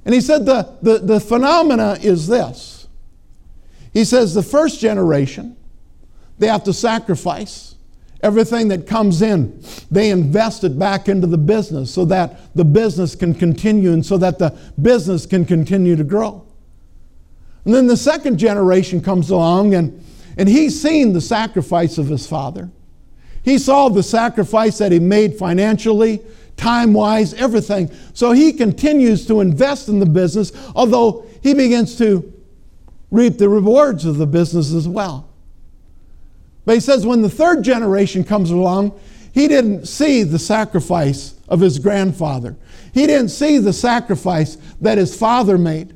[0.05, 2.87] And he said the, the, the phenomena is this.
[3.93, 5.57] He says the first generation,
[6.37, 7.75] they have to sacrifice
[8.21, 9.61] everything that comes in.
[9.89, 14.17] They invest it back into the business so that the business can continue and so
[14.17, 16.45] that the business can continue to grow.
[17.65, 20.03] And then the second generation comes along and,
[20.37, 22.69] and he's seen the sacrifice of his father.
[23.43, 26.21] He saw the sacrifice that he made financially,
[26.59, 27.89] time wise, everything.
[28.13, 32.31] So he continues to invest in the business, although he begins to
[33.09, 35.29] reap the rewards of the business as well.
[36.65, 38.99] But he says when the third generation comes along,
[39.31, 42.55] he didn't see the sacrifice of his grandfather.
[42.93, 45.95] He didn't see the sacrifice that his father made.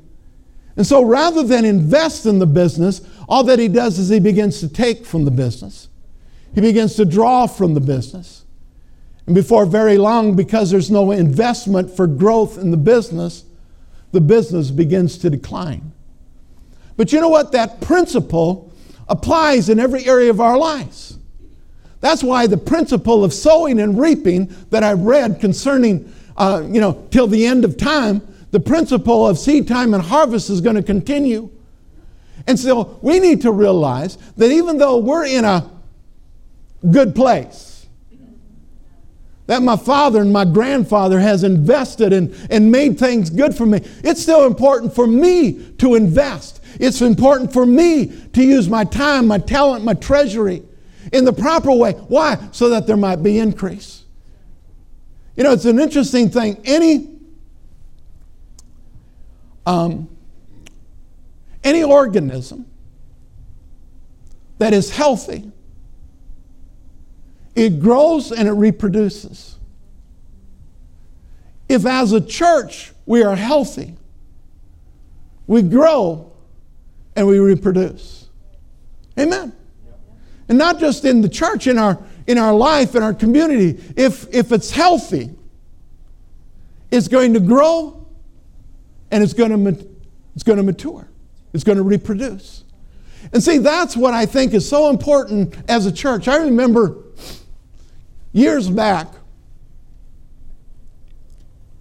[0.76, 4.60] And so rather than invest in the business, all that he does is he begins
[4.62, 5.90] to take from the business.
[6.56, 8.43] He begins to draw from the business.
[9.26, 13.46] And before very long, because there's no investment for growth in the business,
[14.12, 15.92] the business begins to decline.
[16.98, 17.52] But you know what?
[17.54, 18.72] That principle
[19.08, 21.18] applies in every area of our lives.
[22.02, 27.08] That's why the principle of sowing and reaping that I read concerning, uh, you know,
[27.12, 30.84] till the end of time, the principle of seed time and harvest is going to
[30.84, 31.50] continue.
[32.46, 35.72] And so we need to realize that even though we're in a
[36.92, 37.73] good place.
[39.48, 43.82] That my father and my grandfather has invested and, and made things good for me.
[44.04, 46.62] It's still important for me to invest.
[46.80, 50.64] It's important for me to use my time, my talent, my treasury
[51.12, 51.92] in the proper way.
[51.92, 52.38] Why?
[52.52, 54.04] So that there might be increase.
[55.36, 56.62] You know, it's an interesting thing.
[56.64, 57.10] Any
[59.66, 60.10] um,
[61.64, 62.66] any organism
[64.58, 65.52] that is healthy
[67.56, 69.58] it grows and it reproduces.
[71.70, 73.96] If, as a church, we are healthy,
[75.48, 76.32] we grow
[77.16, 78.28] and we reproduce.
[79.20, 79.54] Amen.
[80.50, 83.82] And not just in the church, in our, in our life, in our community.
[83.96, 85.32] If, if it's healthy,
[86.92, 88.08] it's going to grow
[89.12, 89.88] and it's going to,
[90.36, 91.08] it's going to mature,
[91.54, 92.64] it's going to reproduce.
[93.32, 96.28] And see, that's what I think is so important as a church.
[96.28, 97.03] I remember
[98.34, 99.08] Years back,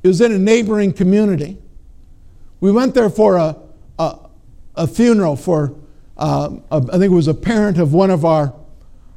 [0.03, 1.57] it was in a neighboring community.
[2.61, 3.57] We went there for a,
[3.99, 4.19] a,
[4.75, 5.75] a funeral for,
[6.19, 8.55] uh, a, I think it was a parent of one of our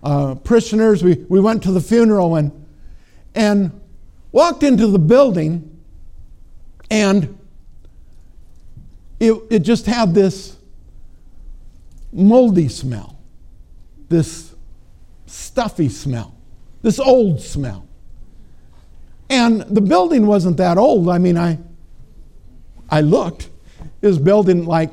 [0.01, 1.03] uh, parishioners.
[1.03, 2.65] We, we went to the funeral and,
[3.33, 3.81] and
[4.31, 5.77] walked into the building,
[6.89, 7.37] and
[9.19, 10.55] it, it just had this
[12.13, 13.19] moldy smell,
[14.07, 14.55] this
[15.25, 16.34] stuffy smell
[16.85, 17.87] this old smell.
[19.27, 21.09] And the building wasn't that old.
[21.09, 21.57] I mean, I,
[22.91, 23.49] I looked.
[24.01, 24.91] Built in like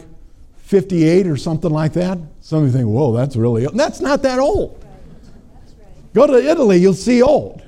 [0.57, 2.17] 58 or something like that.
[2.41, 3.77] Some of you think, whoa, that's really old.
[3.77, 4.83] That's not that old.
[6.15, 7.63] Go to Italy, you'll see old.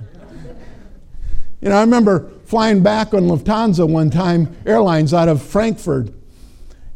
[1.61, 6.09] You know, I remember flying back on Lufthansa one time, airlines out of Frankfurt,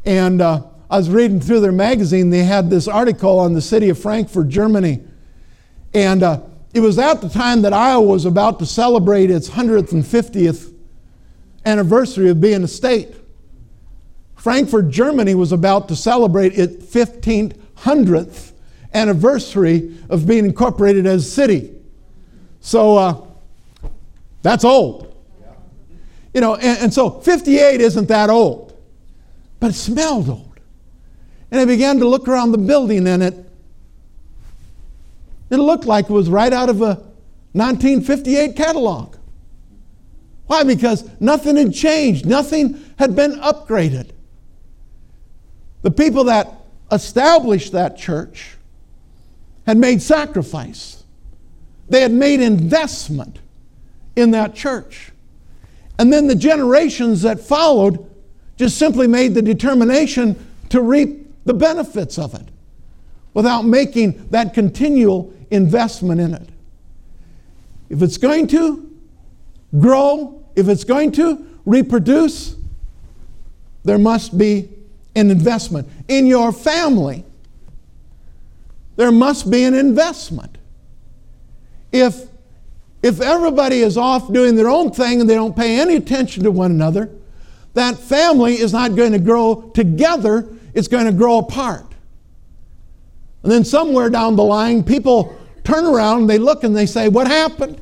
[0.06, 2.30] and uh, I was reading through their magazine.
[2.30, 5.02] They had this article on the city of Frankfurt, Germany,
[5.92, 6.40] and uh,
[6.74, 10.74] it was at the time that Iowa was about to celebrate its 150th
[11.64, 13.14] anniversary of being a state.
[14.36, 18.52] Frankfurt, Germany was about to celebrate its 1500th
[18.94, 21.74] anniversary of being incorporated as a city.
[22.60, 23.26] So uh,
[24.42, 25.14] that's old.
[26.34, 28.78] You know, and, and so 58 isn't that old,
[29.58, 30.60] but it smelled old.
[31.50, 33.47] And I began to look around the building and it
[35.50, 37.02] it looked like it was right out of a
[37.52, 39.16] 1958 catalog.
[40.46, 40.64] Why?
[40.64, 44.10] Because nothing had changed, nothing had been upgraded.
[45.82, 46.52] The people that
[46.90, 48.56] established that church
[49.66, 51.04] had made sacrifice.
[51.88, 53.38] They had made investment
[54.16, 55.12] in that church.
[55.98, 58.08] And then the generations that followed
[58.56, 62.48] just simply made the determination to reap the benefits of it
[63.34, 66.48] without making that continual investment in it.
[67.90, 68.90] If it's going to
[69.78, 72.56] grow, if it's going to reproduce,
[73.84, 74.68] there must be
[75.14, 75.88] an investment.
[76.08, 77.24] In your family,
[78.96, 80.58] there must be an investment.
[81.92, 82.26] If,
[83.02, 86.50] if everybody is off doing their own thing and they don't pay any attention to
[86.50, 87.10] one another,
[87.74, 91.86] that family is not going to grow together, it's going to grow apart.
[93.42, 95.37] And then somewhere down the line, people
[95.68, 97.80] turn around and they look and they say, What happened?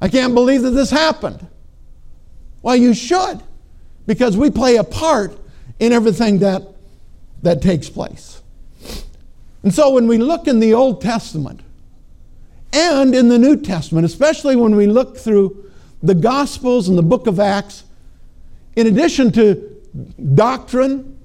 [0.00, 1.46] I can't believe that this happened.
[2.62, 3.42] Well, you should,
[4.06, 5.36] because we play a part
[5.78, 6.62] in everything that,
[7.42, 8.40] that takes place.
[9.62, 11.60] And so when we look in the Old Testament
[12.72, 15.70] and in the New Testament, especially when we look through
[16.02, 17.84] the Gospels and the book of Acts,
[18.76, 19.82] in addition to
[20.34, 21.18] doctrine,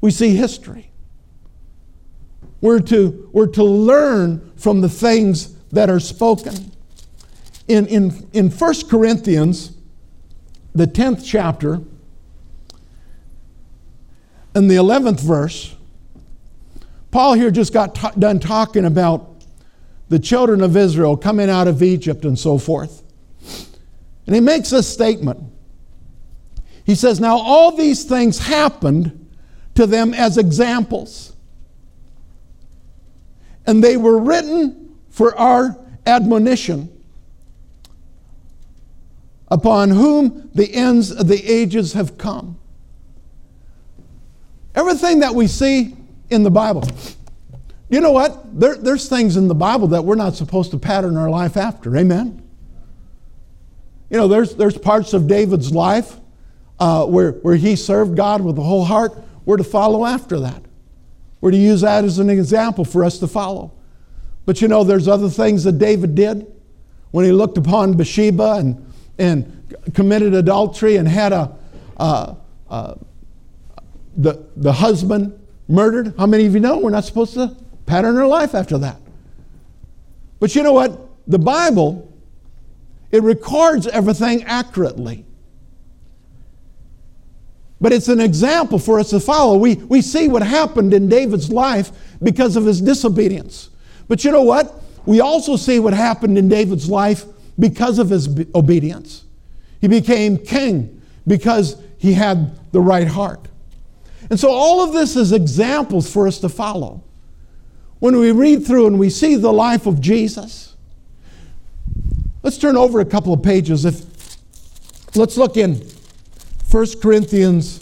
[0.00, 0.87] we see history.
[2.60, 6.72] We're to, we're to learn from the things that are spoken.
[7.68, 9.72] In, in, in 1 Corinthians,
[10.74, 11.80] the 10th chapter,
[14.54, 15.76] and the 11th verse,
[17.10, 19.44] Paul here just got t- done talking about
[20.08, 23.02] the children of Israel coming out of Egypt and so forth.
[24.26, 25.40] And he makes this statement.
[26.84, 29.26] He says, Now all these things happened
[29.74, 31.34] to them as examples,
[33.68, 36.90] and they were written for our admonition,
[39.48, 42.58] upon whom the ends of the ages have come.
[44.74, 45.94] Everything that we see
[46.30, 46.88] in the Bible,
[47.90, 48.58] you know what?
[48.58, 51.94] There, there's things in the Bible that we're not supposed to pattern our life after.
[51.94, 52.42] Amen?
[54.08, 56.16] You know, there's, there's parts of David's life
[56.78, 59.12] uh, where, where he served God with the whole heart,
[59.44, 60.62] we're to follow after that.
[61.40, 63.72] We're to use that as an example for us to follow.
[64.44, 66.46] But you know, there's other things that David did
[67.10, 71.54] when he looked upon Bathsheba and, and committed adultery and had a,
[71.96, 72.34] uh,
[72.68, 72.94] uh,
[74.16, 76.14] the, the husband murdered.
[76.18, 79.00] How many of you know we're not supposed to pattern our life after that?
[80.40, 80.98] But you know what?
[81.26, 82.10] The Bible,
[83.10, 85.24] it records everything accurately.
[87.80, 89.56] But it's an example for us to follow.
[89.56, 93.70] We, we see what happened in David's life because of his disobedience.
[94.08, 94.82] But you know what?
[95.06, 97.24] We also see what happened in David's life
[97.58, 99.24] because of his obedience.
[99.80, 103.46] He became king because he had the right heart.
[104.30, 107.02] And so all of this is examples for us to follow.
[108.00, 110.76] When we read through and we see the life of Jesus,
[112.42, 113.84] let's turn over a couple of pages.
[113.84, 114.04] If
[115.16, 115.80] let's look in
[116.70, 117.78] 1 Corinthians,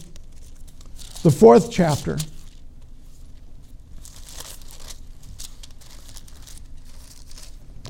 [1.25, 2.17] the fourth chapter.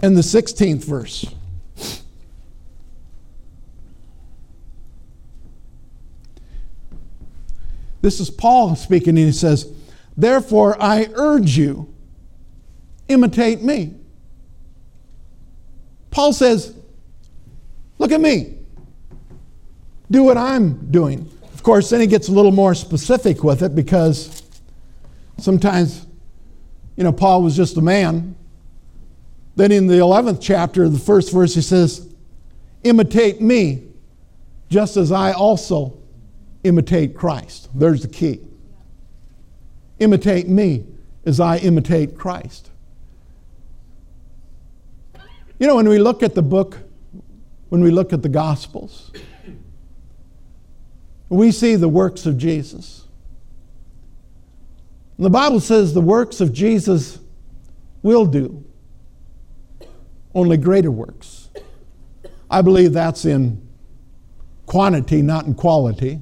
[0.02, 1.26] And the 16th verse.
[8.00, 9.70] This is Paul speaking, and he says,
[10.16, 11.92] Therefore, I urge you,
[13.08, 13.94] imitate me.
[16.10, 16.74] Paul says,
[17.98, 18.55] Look at me
[20.10, 21.30] do what I'm doing.
[21.52, 24.42] Of course, then he gets a little more specific with it because
[25.38, 26.06] sometimes,
[26.96, 28.36] you know, Paul was just a man.
[29.56, 32.12] Then in the 11th chapter, the first verse, he says,
[32.84, 33.82] Imitate me,
[34.68, 35.98] just as I also
[36.62, 37.68] imitate Christ.
[37.74, 38.40] There's the key.
[39.98, 40.84] Imitate me
[41.24, 42.70] as I imitate Christ.
[45.58, 46.78] You know, when we look at the book,
[47.70, 49.10] when we look at the Gospels,
[51.28, 53.06] we see the works of Jesus.
[55.16, 57.18] And the Bible says the works of Jesus
[58.02, 58.64] will do,
[60.34, 61.48] only greater works.
[62.50, 63.66] I believe that's in
[64.66, 66.20] quantity, not in quality.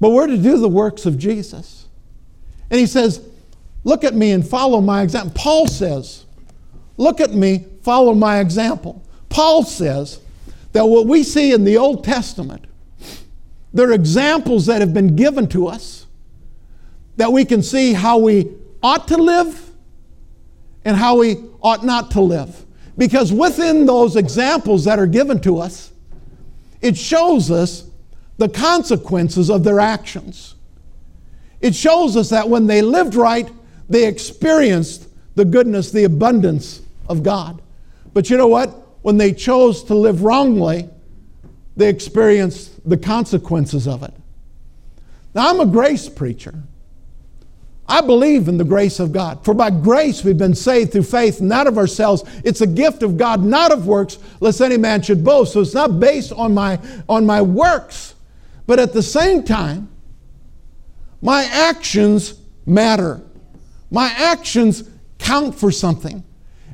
[0.00, 1.86] But we're to do the works of Jesus.
[2.70, 3.26] And he says,
[3.84, 5.32] Look at me and follow my example.
[5.34, 6.24] Paul says,
[6.96, 9.02] Look at me, follow my example.
[9.28, 10.20] Paul says
[10.72, 12.64] that what we see in the Old Testament
[13.74, 16.06] there are examples that have been given to us
[17.16, 18.48] that we can see how we
[18.82, 19.70] ought to live
[20.84, 22.64] and how we ought not to live.
[22.96, 25.92] Because within those examples that are given to us,
[26.80, 27.84] it shows us
[28.38, 30.54] the consequences of their actions.
[31.60, 33.50] It shows us that when they lived right,
[33.88, 37.60] they experienced the goodness, the abundance of God.
[38.12, 38.68] But you know what?
[39.02, 40.88] When they chose to live wrongly,
[41.76, 44.14] they experience the consequences of it.
[45.34, 46.54] Now, I'm a grace preacher.
[47.86, 49.44] I believe in the grace of God.
[49.44, 52.24] For by grace we've been saved through faith, not of ourselves.
[52.42, 55.52] It's a gift of God, not of works, lest any man should boast.
[55.52, 58.14] So it's not based on my, on my works.
[58.66, 59.90] But at the same time,
[61.20, 63.20] my actions matter.
[63.90, 66.24] My actions count for something.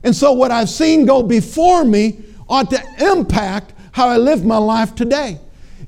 [0.05, 4.59] And so what I've seen go before me ought to impact how I live my
[4.59, 5.39] life today.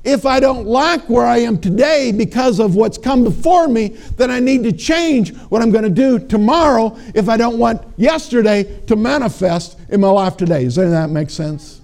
[0.03, 4.29] If I don't like where I am today because of what's come before me, then
[4.29, 8.81] I need to change what I'm going to do tomorrow if I don't want yesterday
[8.87, 10.65] to manifest in my life today.
[10.65, 11.79] Does any of that make sense?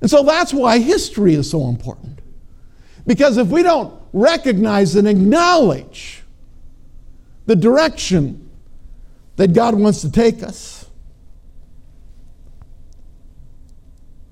[0.00, 2.18] And so that's why history is so important.
[3.06, 6.22] Because if we don't recognize and acknowledge
[7.46, 8.50] the direction
[9.36, 10.73] that God wants to take us,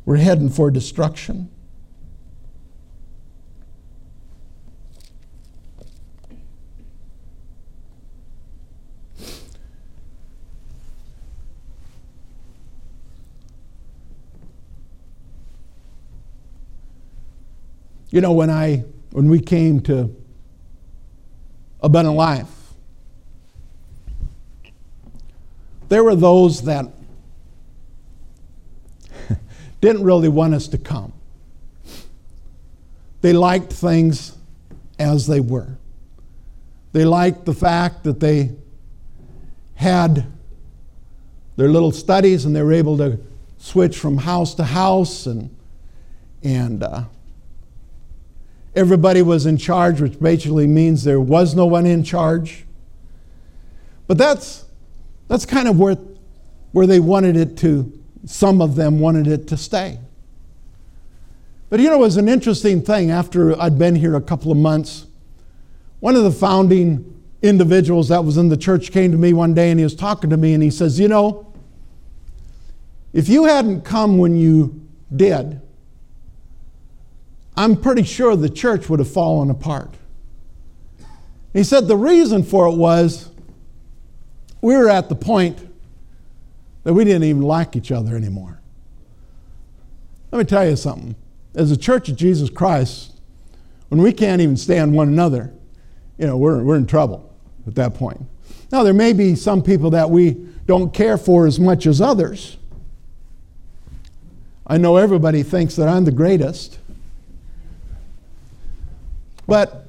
[0.04, 1.48] we're heading for destruction.
[18.10, 20.14] You know, when I when we came to
[21.80, 22.74] abundant life,
[25.88, 26.86] there were those that
[29.82, 31.12] didn't really want us to come.
[33.20, 34.34] They liked things
[34.98, 35.76] as they were.
[36.92, 38.52] They liked the fact that they
[39.74, 40.26] had
[41.56, 43.20] their little studies and they were able to
[43.58, 45.54] switch from house to house and
[46.42, 47.04] and uh,
[48.74, 52.64] Everybody was in charge, which basically means there was no one in charge.
[54.06, 54.64] But that's,
[55.28, 55.96] that's kind of where,
[56.72, 59.98] where they wanted it to, some of them wanted it to stay.
[61.70, 64.58] But you know, it was an interesting thing after I'd been here a couple of
[64.58, 65.06] months.
[66.00, 69.70] One of the founding individuals that was in the church came to me one day
[69.70, 71.52] and he was talking to me and he says, You know,
[73.12, 75.60] if you hadn't come when you did,
[77.56, 79.94] I'm pretty sure the church would have fallen apart.
[81.52, 83.30] He said the reason for it was
[84.62, 85.71] we were at the point
[86.84, 88.60] that we didn't even like each other anymore.
[90.30, 91.14] Let me tell you something.
[91.54, 93.12] As a church of Jesus Christ,
[93.88, 95.52] when we can't even stand one another,
[96.18, 97.30] you know, we're, we're in trouble
[97.66, 98.20] at that point.
[98.70, 100.32] Now, there may be some people that we
[100.66, 102.56] don't care for as much as others.
[104.66, 106.78] I know everybody thinks that I'm the greatest.
[109.46, 109.86] But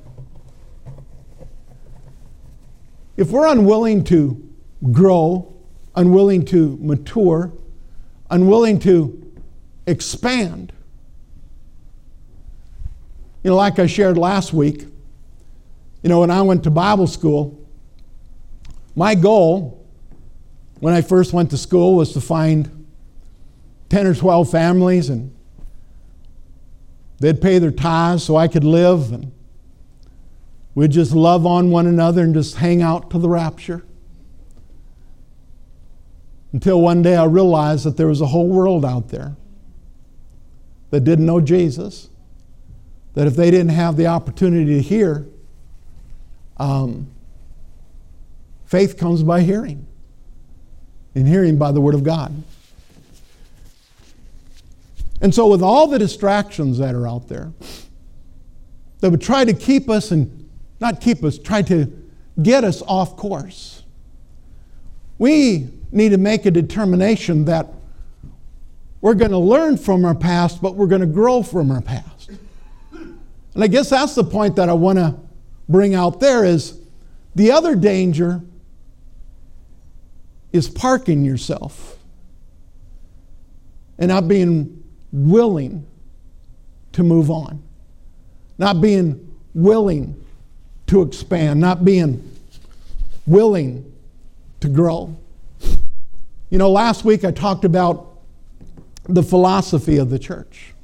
[3.15, 4.49] if we're unwilling to
[4.91, 5.52] grow,
[5.95, 7.51] unwilling to mature,
[8.29, 9.31] unwilling to
[9.85, 10.73] expand,
[13.43, 14.85] you know, like I shared last week,
[16.01, 17.59] you know, when I went to Bible school,
[18.95, 19.85] my goal
[20.79, 22.87] when I first went to school was to find
[23.89, 25.33] 10 or 12 families and
[27.19, 29.31] they'd pay their tithes so I could live and
[30.75, 33.85] We'd just love on one another and just hang out to the rapture.
[36.53, 39.35] Until one day I realized that there was a whole world out there
[40.91, 42.09] that didn't know Jesus,
[43.15, 45.25] that if they didn't have the opportunity to hear,
[46.57, 47.07] um,
[48.65, 49.87] faith comes by hearing,
[51.15, 52.31] and hearing by the Word of God.
[55.21, 57.51] And so, with all the distractions that are out there
[58.99, 60.49] that would try to keep us and
[60.79, 61.91] not keep us, try to
[62.41, 63.83] get us off course.
[65.17, 67.67] We need to make a determination that
[69.01, 72.31] we're going to learn from our past, but we're going to grow from our past.
[72.91, 75.15] And I guess that's the point that I want to
[75.69, 76.79] bring out there is
[77.35, 78.41] the other danger
[80.51, 81.97] is parking yourself
[83.97, 85.85] and not being willing
[86.93, 87.61] to move on,
[88.57, 90.23] not being willing
[90.87, 92.31] to expand, not being
[93.25, 93.91] willing
[94.59, 95.15] to grow.
[96.53, 98.19] You know, last week I talked about
[99.05, 100.75] the philosophy of the church.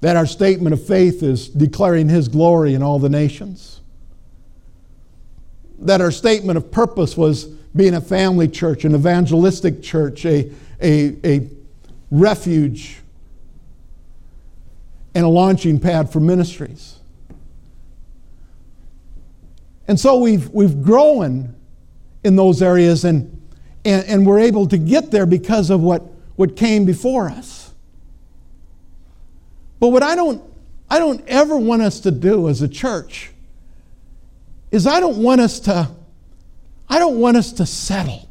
[0.00, 3.80] That our statement of faith is declaring His glory in all the nations.
[5.78, 7.44] That our statement of purpose was
[7.76, 10.50] being a family church, an evangelistic church, a,
[10.82, 11.48] a, a
[12.10, 12.98] refuge,
[15.14, 16.96] and a launching pad for ministries.
[19.86, 21.54] And so we've, we've grown
[22.24, 23.38] in those areas, and,
[23.84, 26.02] and, and we're able to get there because of what,
[26.36, 27.72] what came before us.
[29.80, 30.42] But what I don't,
[30.88, 33.30] I don't ever want us to do as a church
[34.70, 35.90] is I don't want us to,
[36.88, 38.28] I don't want us to settle.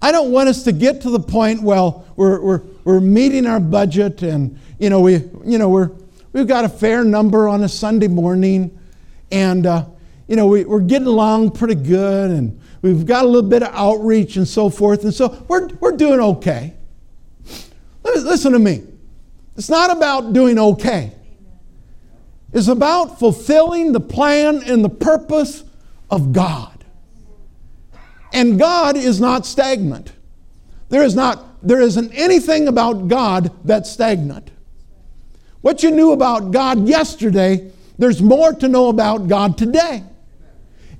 [0.00, 3.60] I don't want us to get to the point, well, we're, we're, we're meeting our
[3.60, 5.92] budget and, you know, we, you know, we're,
[6.32, 8.76] we've got a fair number on a Sunday morning
[9.30, 9.84] and, uh,
[10.26, 13.72] you know, we, we're getting along pretty good and we've got a little bit of
[13.72, 15.04] outreach and so forth.
[15.04, 16.74] And so we're, we're doing okay.
[18.04, 18.82] Listen to me.
[19.56, 21.12] It's not about doing okay.
[22.52, 25.64] It's about fulfilling the plan and the purpose
[26.10, 26.84] of God.
[28.32, 30.12] And God is not stagnant.
[30.88, 34.50] There is not there isn't anything about God that's stagnant.
[35.60, 40.02] What you knew about God yesterday, there's more to know about God today.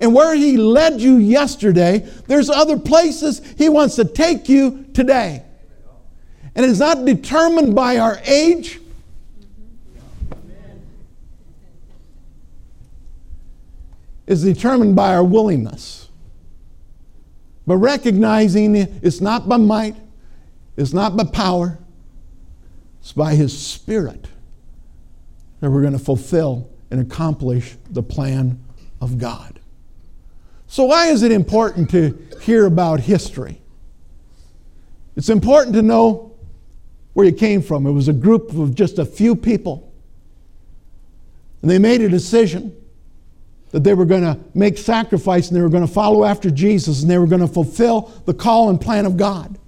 [0.03, 5.45] And where He led you yesterday, there's other places He wants to take you today.
[6.57, 8.81] And it's not determined by our age.
[14.27, 16.09] It's determined by our willingness.
[17.65, 19.95] But recognizing it's not by might,
[20.77, 21.79] it's not by power,
[23.01, 24.27] it's by His Spirit
[25.61, 28.59] that we're going to fulfill and accomplish the plan
[29.01, 29.61] of God.
[30.73, 33.61] So, why is it important to hear about history?
[35.17, 36.35] It's important to know
[37.13, 37.87] where you came from.
[37.87, 39.93] It was a group of just a few people.
[41.61, 42.75] And they made a decision
[43.73, 47.03] that they were going to make sacrifice and they were going to follow after Jesus
[47.03, 49.59] and they were going to fulfill the call and plan of God.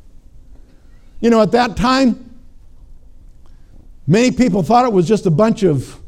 [1.21, 2.35] You know, at that time,
[4.07, 6.01] many people thought it was just a bunch of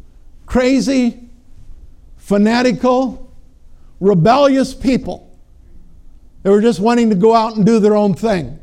[0.46, 1.28] crazy,
[2.16, 3.25] fanatical,
[4.00, 5.38] rebellious people.
[6.42, 8.58] They were just wanting to go out and do their own thing.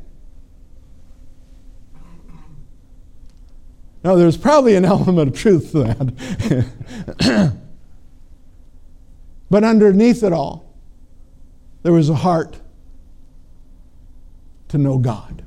[4.03, 7.53] Now, there's probably an element of truth to that.
[9.53, 10.65] But underneath it all,
[11.83, 12.59] there was a heart
[14.69, 15.43] to know God,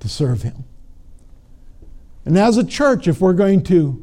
[0.00, 0.64] to serve Him.
[2.24, 4.02] And as a church, if we're going to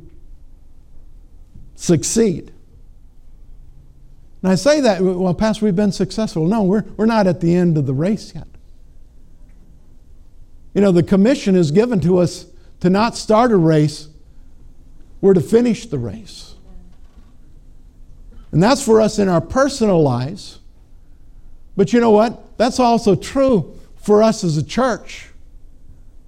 [1.74, 2.54] succeed,
[4.44, 6.48] and I say that, well, Pastor, we've been successful.
[6.48, 8.48] No, we're, we're not at the end of the race yet.
[10.74, 12.48] You know, the commission is given to us
[12.80, 14.08] to not start a race,
[15.20, 16.56] we're to finish the race.
[18.52, 20.60] And that's for us in our personal lives.
[21.78, 22.58] But you know what?
[22.58, 25.30] That's also true for us as a church.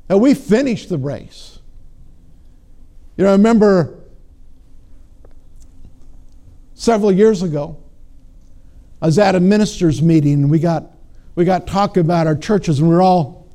[0.07, 1.59] That we finish the race.
[3.17, 3.99] You know, I remember
[6.75, 7.82] several years ago,
[9.03, 10.85] I was at a minister's meeting and we got
[11.35, 13.49] we got talking about our churches and we we're all,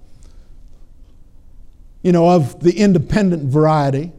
[2.03, 4.13] you know, of the independent variety.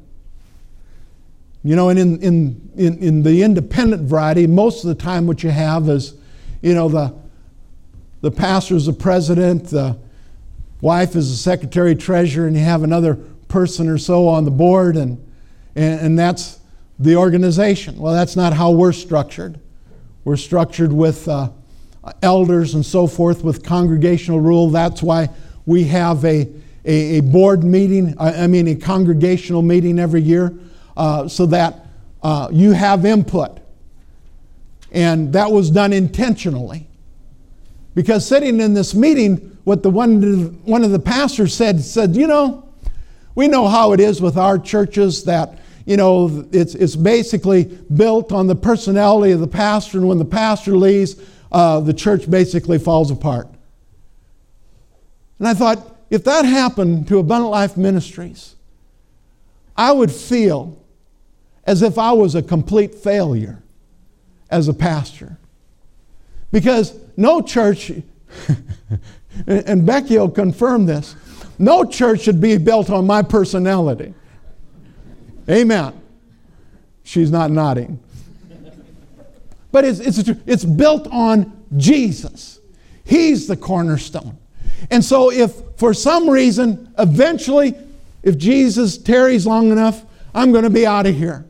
[1.63, 5.43] You know, and in, in, in, in, the independent variety, most of the time what
[5.43, 6.15] you have is,
[6.61, 7.13] you know, the,
[8.21, 9.99] the pastor is the president, the
[10.82, 13.15] wife is the secretary treasurer, and you have another
[13.49, 15.23] person or so on the board, and,
[15.75, 16.59] and, and that's
[16.97, 17.99] the organization.
[17.99, 19.59] Well, that's not how we're structured.
[20.30, 21.49] We're structured with uh,
[22.21, 24.69] elders and so forth with congregational rule.
[24.69, 25.30] That's why
[25.65, 26.47] we have a,
[26.86, 30.53] a, a board meeting, I mean, a congregational meeting every year
[30.95, 31.84] uh, so that
[32.21, 33.59] uh, you have input.
[34.91, 36.86] And that was done intentionally.
[37.95, 42.27] Because sitting in this meeting, what the one, one of the pastors said, said, you
[42.27, 42.69] know,
[43.34, 45.57] we know how it is with our churches that,
[45.89, 50.23] you know, it's, it's basically built on the personality of the pastor, and when the
[50.23, 51.15] pastor leaves,
[51.51, 53.47] uh, the church basically falls apart.
[55.39, 58.53] And I thought, if that happened to Abundant Life Ministries,
[59.75, 60.79] I would feel
[61.63, 63.63] as if I was a complete failure
[64.51, 65.39] as a pastor.
[66.51, 67.91] Because no church,
[69.47, 71.15] and Becky will confirm this,
[71.57, 74.13] no church should be built on my personality.
[75.49, 75.99] Amen.
[77.03, 77.99] She's not nodding.
[79.71, 82.59] But it's, it's, it's built on Jesus.
[83.03, 84.37] He's the cornerstone.
[84.91, 87.75] And so, if for some reason, eventually,
[88.23, 91.45] if Jesus tarries long enough, I'm going to be out of here.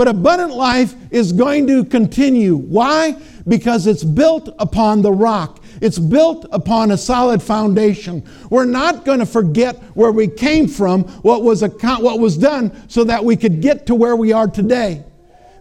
[0.00, 2.56] But abundant life is going to continue.
[2.56, 3.20] Why?
[3.46, 5.62] Because it's built upon the rock.
[5.82, 8.26] It's built upon a solid foundation.
[8.48, 13.04] We're not going to forget where we came from, what was, what was done, so
[13.04, 15.04] that we could get to where we are today.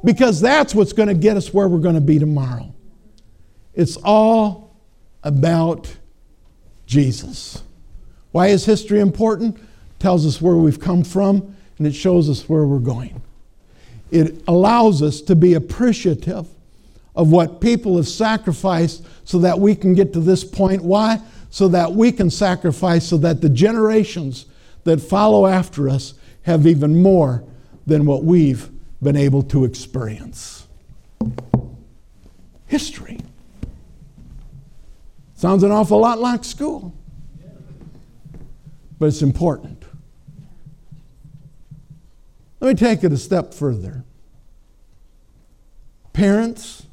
[0.05, 2.73] Because that's what's going to get us where we're going to be tomorrow.
[3.73, 4.73] It's all
[5.21, 5.93] about
[6.85, 7.61] Jesus.
[8.31, 9.57] Why is history important?
[9.57, 9.63] It
[9.99, 13.21] tells us where we've come from and it shows us where we're going.
[14.12, 16.47] It allows us to be appreciative
[17.16, 20.84] of what people have sacrificed so that we can get to this point.
[20.84, 21.22] Why?
[21.49, 24.45] So that we can sacrifice so that the generations
[24.84, 27.43] that follow after us have even more
[27.86, 28.70] than what we've
[29.01, 30.68] been able to experience.
[32.68, 33.20] History.
[35.36, 36.93] Sounds an awful lot like school,
[38.99, 39.78] but it's important.
[42.60, 44.03] Let me take it a step further.
[46.12, 46.86] Parents,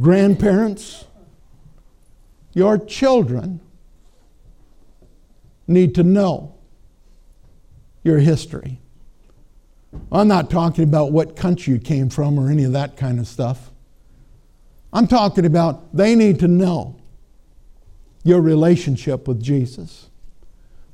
[0.00, 1.06] grandparents,
[2.52, 3.60] your children
[5.66, 6.54] need to know
[8.02, 8.80] your history.
[10.12, 13.26] I'm not talking about what country you came from or any of that kind of
[13.26, 13.70] stuff.
[14.92, 16.96] I'm talking about they need to know
[18.24, 20.08] your relationship with Jesus.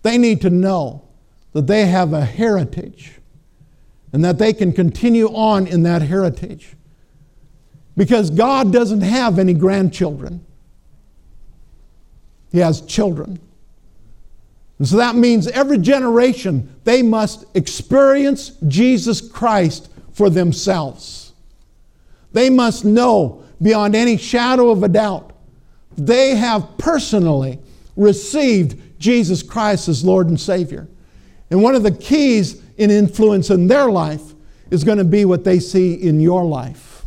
[0.03, 1.09] They need to know
[1.55, 3.13] that they have a heritage
[4.13, 6.75] and that they can continue on in that heritage.
[7.97, 10.45] Because God doesn't have any grandchildren,
[12.53, 13.41] He has children.
[14.79, 21.33] And so that means every generation, they must experience Jesus Christ for themselves.
[22.33, 25.31] They must know beyond any shadow of a doubt
[25.97, 27.61] they have personally
[27.97, 30.89] received Jesus Christ as Lord and Savior.
[31.55, 34.35] And one of the keys in influence in their life
[34.73, 37.05] is going to be what they see in your life.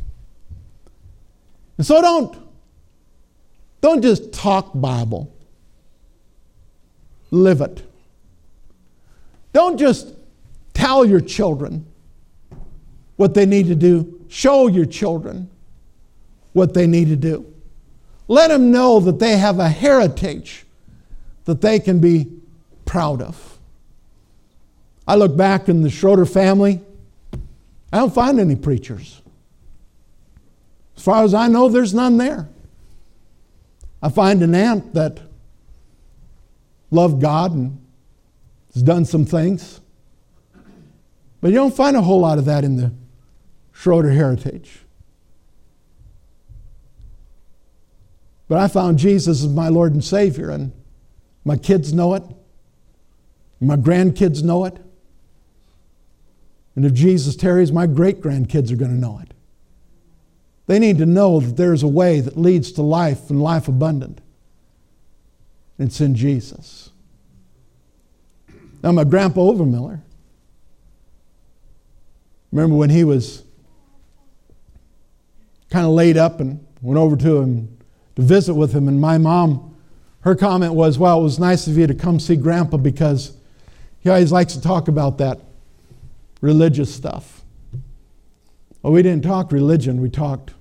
[1.77, 2.33] And so don't,
[3.81, 5.35] don't just talk Bible,
[7.29, 7.83] live it.
[9.51, 10.15] Don't just
[10.73, 11.85] tell your children
[13.17, 15.49] what they need to do, show your children
[16.53, 17.53] what they need to do.
[18.29, 20.65] Let them know that they have a heritage
[21.43, 22.31] that they can be
[22.85, 23.56] proud of.
[25.07, 26.81] I look back in the Schroeder family,
[27.93, 29.21] I don't find any preachers.
[30.97, 32.49] As far as I know, there's none there.
[34.01, 35.19] I find an aunt that
[36.91, 37.79] loved God and
[38.73, 39.79] has done some things.
[41.39, 42.91] But you don't find a whole lot of that in the
[43.71, 44.79] Schroeder heritage.
[48.47, 50.71] But I found Jesus as my Lord and Savior, and
[51.45, 52.23] my kids know it,
[53.59, 54.77] my grandkids know it.
[56.77, 59.33] And if Jesus tarries, my great grandkids are going to know it.
[60.67, 64.21] They need to know that there's a way that leads to life and life abundant.
[65.79, 66.91] It's in Jesus.
[68.83, 70.01] Now, my grandpa Overmiller,
[72.51, 73.41] remember when he was
[75.71, 77.75] kind of laid up and went over to him
[78.17, 79.75] to visit with him, and my mom,
[80.19, 83.35] her comment was, Well, it was nice of you to come see grandpa because
[83.99, 85.39] he always likes to talk about that
[86.41, 87.43] religious stuff.
[88.81, 90.53] Well, we didn't talk religion, we talked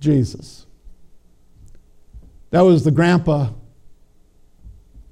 [0.00, 0.66] Jesus.
[2.50, 3.50] That was the grandpa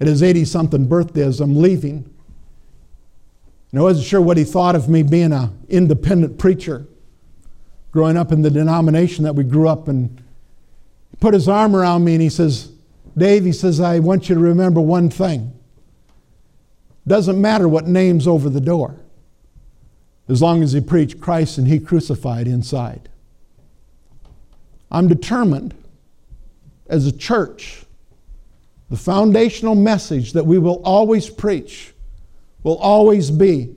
[0.01, 2.13] at his 80 something birthday as I'm leaving.
[3.71, 6.87] And I wasn't sure what he thought of me being an independent preacher
[7.93, 10.23] growing up in the denomination that we grew up in.
[11.11, 12.73] He put his arm around me and he says,
[13.17, 15.53] Dave, he says, I want you to remember one thing.
[17.07, 18.99] Doesn't matter what name's over the door
[20.29, 23.09] as long as he preached Christ and he crucified inside.
[24.91, 25.75] I'm determined
[26.89, 27.85] as a church,
[28.91, 31.93] the foundational message that we will always preach
[32.63, 33.75] will always be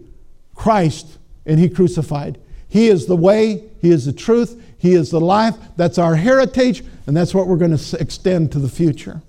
[0.56, 2.39] Christ and he crucified.
[2.68, 5.56] He is the way, he is the truth, he is the life.
[5.76, 9.22] That's our heritage, and that's what we're going to extend to the future.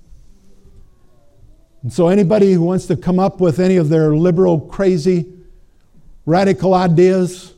[1.82, 5.26] And so, anybody who wants to come up with any of their liberal, crazy,
[6.26, 7.52] radical ideas,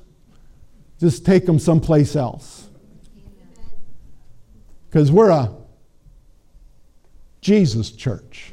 [1.00, 2.68] just take them someplace else.
[4.88, 5.52] Because we're a
[7.40, 8.52] Jesus church.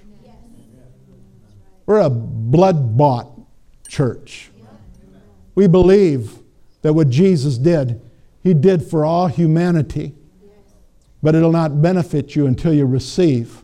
[1.86, 3.30] We're a blood bought
[3.88, 4.50] church.
[5.56, 6.40] We believe
[6.82, 8.02] that what Jesus did,
[8.44, 10.16] He did for all humanity.
[11.24, 13.64] But it'll not benefit you until you receive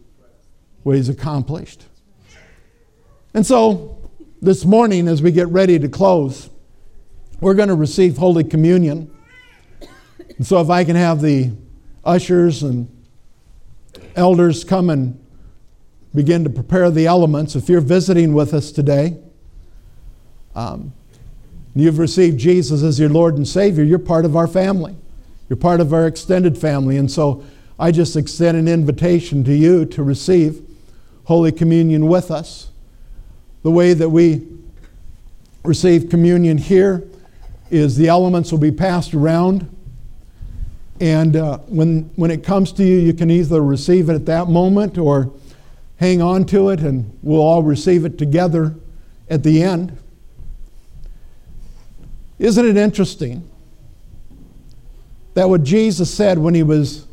[0.83, 1.85] what He's accomplished.
[3.33, 4.06] And so,
[4.41, 6.49] this morning, as we get ready to close,
[7.41, 9.13] we're going to receive Holy Communion.
[10.37, 11.51] And so, if I can have the
[12.03, 12.89] ushers and
[14.15, 15.19] elders come and
[16.15, 17.55] begin to prepare the elements.
[17.55, 19.17] If you're visiting with us today,
[20.55, 20.93] um,
[21.75, 24.95] you've received Jesus as your Lord and Savior, you're part of our family.
[25.47, 26.97] You're part of our extended family.
[26.97, 27.45] And so
[27.79, 30.61] I just extend an invitation to you to receive
[31.25, 32.71] Holy Communion with us.
[33.67, 34.47] The way that we
[35.65, 37.03] receive communion here
[37.69, 39.69] is the elements will be passed around.
[41.01, 44.47] And uh, when, when it comes to you, you can either receive it at that
[44.47, 45.33] moment or
[45.97, 48.73] hang on to it, and we'll all receive it together
[49.29, 49.97] at the end.
[52.39, 53.49] Isn't it interesting
[55.33, 57.05] that what Jesus said when he was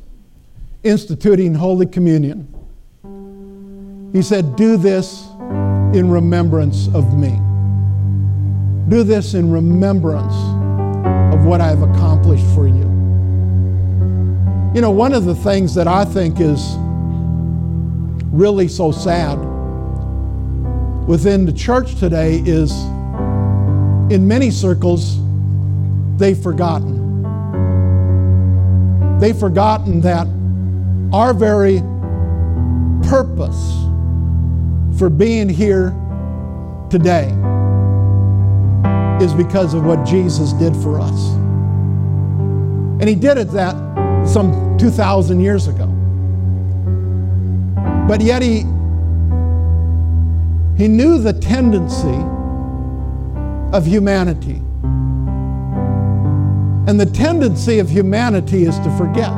[0.85, 2.47] instituting Holy Communion,
[4.13, 5.27] he said, Do this
[5.95, 7.31] in remembrance of me.
[8.89, 10.35] Do this in remembrance
[11.33, 12.83] of what I've accomplished for you.
[14.75, 16.75] You know, one of the things that I think is
[18.33, 19.39] really so sad
[21.07, 22.73] within the church today is
[24.11, 25.19] in many circles,
[26.19, 27.03] they've forgotten.
[29.21, 30.27] They've forgotten that
[31.13, 31.79] our very
[33.09, 33.85] purpose
[34.99, 35.91] for being here
[36.89, 37.27] today
[39.21, 41.31] is because of what Jesus did for us.
[43.01, 43.75] And He did it that
[44.27, 45.87] some 2,000 years ago.
[48.07, 48.61] But yet He,
[50.77, 52.21] he knew the tendency
[53.77, 54.61] of humanity.
[56.87, 59.33] And the tendency of humanity is to forget.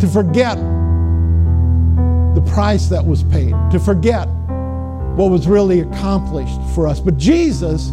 [0.00, 0.71] To forget
[2.34, 4.26] the price that was paid, to forget
[5.16, 7.00] what was really accomplished for us.
[7.00, 7.92] But Jesus,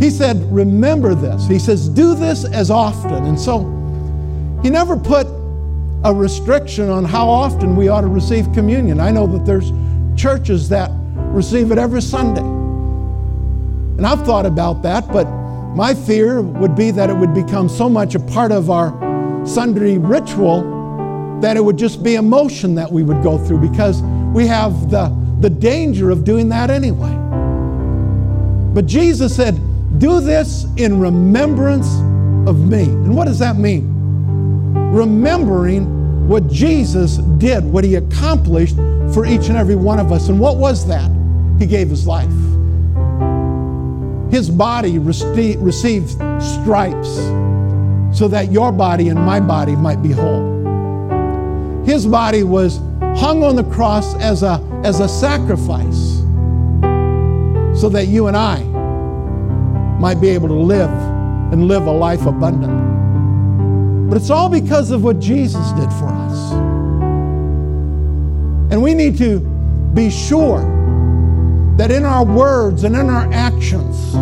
[0.00, 1.46] He said, Remember this.
[1.46, 3.26] He says, Do this as often.
[3.26, 3.60] And so
[4.62, 5.26] He never put
[6.04, 9.00] a restriction on how often we ought to receive communion.
[9.00, 9.72] I know that there's
[10.16, 12.40] churches that receive it every Sunday.
[12.40, 15.24] And I've thought about that, but
[15.74, 18.90] my fear would be that it would become so much a part of our
[19.44, 20.77] Sunday ritual
[21.40, 24.02] that it would just be emotion that we would go through because
[24.34, 25.08] we have the,
[25.40, 27.14] the danger of doing that anyway.
[28.74, 29.58] But Jesus said,
[29.98, 31.88] Do this in remembrance
[32.48, 32.84] of me.
[32.84, 33.94] And what does that mean?
[34.92, 38.76] Remembering what Jesus did, what he accomplished
[39.12, 40.28] for each and every one of us.
[40.28, 41.10] And what was that?
[41.58, 42.28] He gave his life.
[44.30, 47.16] His body received stripes
[48.16, 50.47] so that your body and my body might be whole.
[51.88, 52.80] His body was
[53.18, 56.18] hung on the cross as a, as a sacrifice
[57.80, 58.62] so that you and I
[59.98, 60.90] might be able to live
[61.50, 64.10] and live a life abundant.
[64.10, 66.52] But it's all because of what Jesus did for us.
[68.70, 69.40] And we need to
[69.94, 70.60] be sure
[71.78, 74.14] that in our words and in our actions,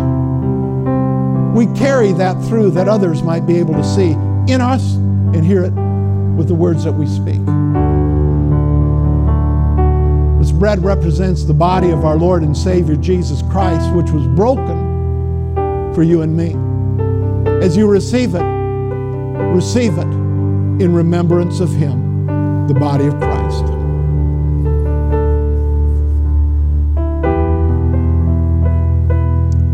[1.53, 4.11] we carry that through that others might be able to see
[4.51, 5.86] in us and hear it
[6.37, 7.43] with the words that we speak.
[10.39, 15.93] This bread represents the body of our Lord and Savior Jesus Christ, which was broken
[15.95, 16.55] for you and me.
[17.65, 23.65] As you receive it, receive it in remembrance of Him, the body of Christ.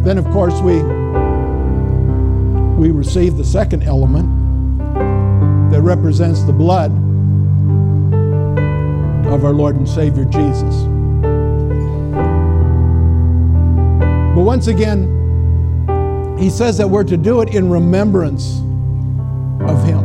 [0.05, 0.81] Then, of course, we,
[2.77, 4.42] we receive the second element
[5.83, 6.91] represents the blood
[9.27, 10.83] of our Lord and Savior Jesus.
[14.35, 15.09] But once again,
[16.39, 18.59] he says that we're to do it in remembrance
[19.69, 20.01] of him.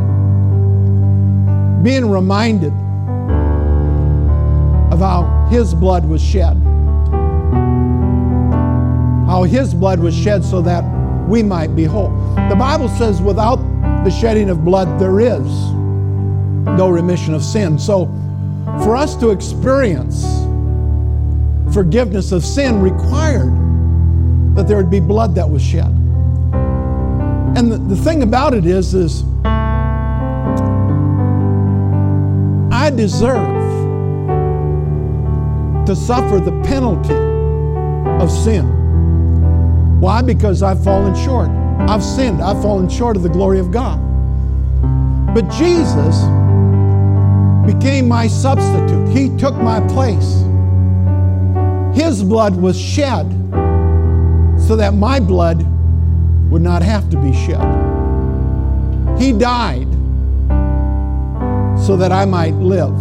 [1.83, 2.72] Being reminded
[4.93, 6.57] of how his blood was shed.
[9.26, 10.83] How his blood was shed so that
[11.29, 12.11] we might be whole.
[12.49, 13.59] The Bible says, without
[14.05, 15.46] the shedding of blood, there is
[16.76, 17.78] no remission of sin.
[17.78, 18.07] So,
[18.84, 20.24] for us to experience
[21.72, 23.55] forgiveness of sin required
[24.55, 25.94] that there would be blood that was shed.
[27.57, 29.24] And the, the thing about it is, is
[32.72, 33.57] I deserve
[35.86, 37.14] to suffer the penalty
[38.22, 38.66] of sin.
[40.01, 40.22] Why?
[40.22, 41.49] Because I've fallen short.
[41.81, 42.43] I've sinned.
[42.43, 43.99] I've fallen short of the glory of God.
[45.35, 46.16] But Jesus
[47.66, 49.09] became my substitute.
[49.09, 50.43] He took my place.
[51.97, 53.31] His blood was shed
[54.59, 55.59] so that my blood
[56.51, 57.61] would not have to be shed.
[59.18, 59.89] He died
[61.87, 62.97] so that I might live.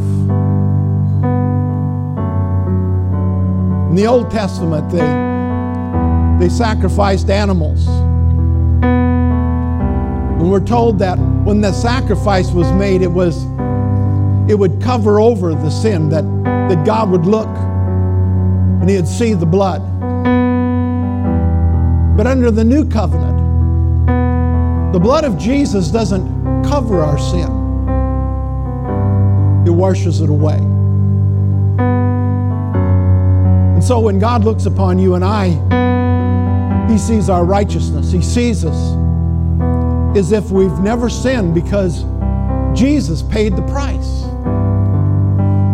[3.89, 7.87] In the Old Testament, they, they sacrificed animals
[10.47, 13.43] And we're told that when the sacrifice was made, it was
[14.49, 16.23] it would cover over the sin, that,
[16.69, 19.81] that God would look and he'd see the blood.
[22.15, 23.35] But under the new covenant,
[24.93, 27.51] the blood of Jesus doesn't cover our sin.
[29.67, 30.59] It washes it away.
[33.73, 35.49] And so when God looks upon you and I,
[36.89, 38.13] He sees our righteousness.
[38.13, 39.06] He sees us
[40.17, 42.03] as if we've never sinned because
[42.77, 44.23] Jesus paid the price.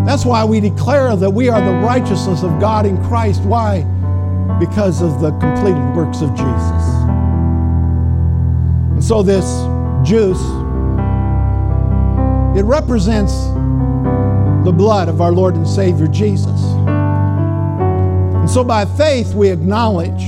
[0.05, 3.41] That's why we declare that we are the righteousness of God in Christ.
[3.43, 3.83] Why?
[4.59, 6.83] Because of the completed works of Jesus.
[8.91, 9.45] And so this
[10.07, 10.41] juice,
[12.57, 13.33] it represents
[14.65, 16.61] the blood of our Lord and Savior Jesus.
[18.43, 20.23] And so by faith, we acknowledge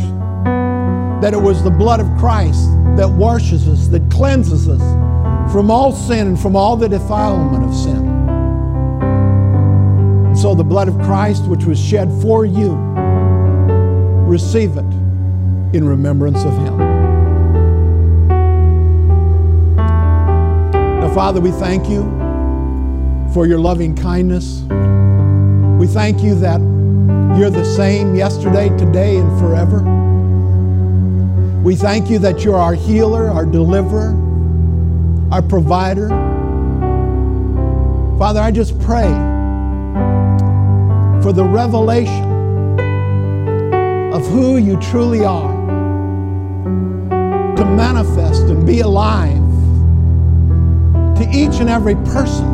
[1.21, 4.81] that it was the blood of Christ that washes us, that cleanses us
[5.51, 8.07] from all sin and from all the defilement of sin.
[10.27, 12.73] And so the blood of Christ, which was shed for you,
[14.25, 14.85] receive it
[15.75, 16.77] in remembrance of Him.
[20.99, 22.03] Now, Father, we thank you
[23.33, 24.61] for your loving kindness.
[25.79, 26.61] We thank you that
[27.37, 30.04] you're the same yesterday, today, and forever.
[31.65, 34.11] We thank you that you're our healer, our deliverer,
[35.31, 36.09] our provider.
[38.19, 39.09] Father, I just pray
[41.23, 42.23] for the revelation
[44.13, 45.55] of who you truly are
[47.55, 49.33] to manifest and be alive
[51.17, 52.45] to each and every person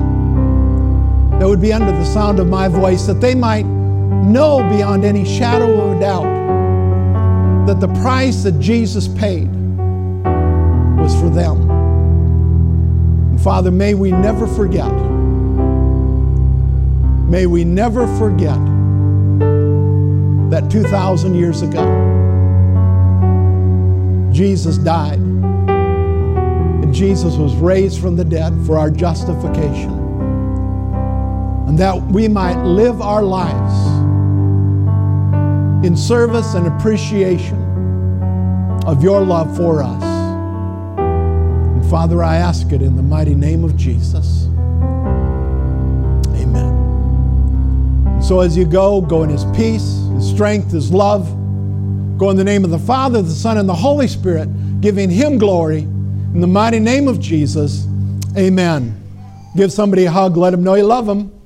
[1.37, 5.25] that would be under the sound of my voice, that they might know beyond any
[5.25, 6.40] shadow of a doubt
[7.67, 9.47] that the price that Jesus paid
[10.97, 11.69] was for them.
[13.29, 14.91] And Father, may we never forget,
[17.29, 18.59] may we never forget
[20.51, 21.85] that 2,000 years ago,
[24.33, 29.91] Jesus died and Jesus was raised from the dead for our justification
[31.67, 34.00] and that we might live our lives
[35.83, 37.57] in service and appreciation
[38.85, 40.03] of your love for us.
[40.03, 44.45] And Father, I ask it in the mighty name of Jesus.
[46.35, 46.73] Amen.
[48.05, 51.25] And so as you go, go in his peace, his strength, his love.
[52.19, 54.47] Go in the name of the Father, the Son, and the Holy Spirit,
[54.81, 55.79] giving him glory.
[55.79, 57.87] In the mighty name of Jesus,
[58.37, 58.95] amen.
[59.57, 61.40] Give somebody a hug, let them know you love them.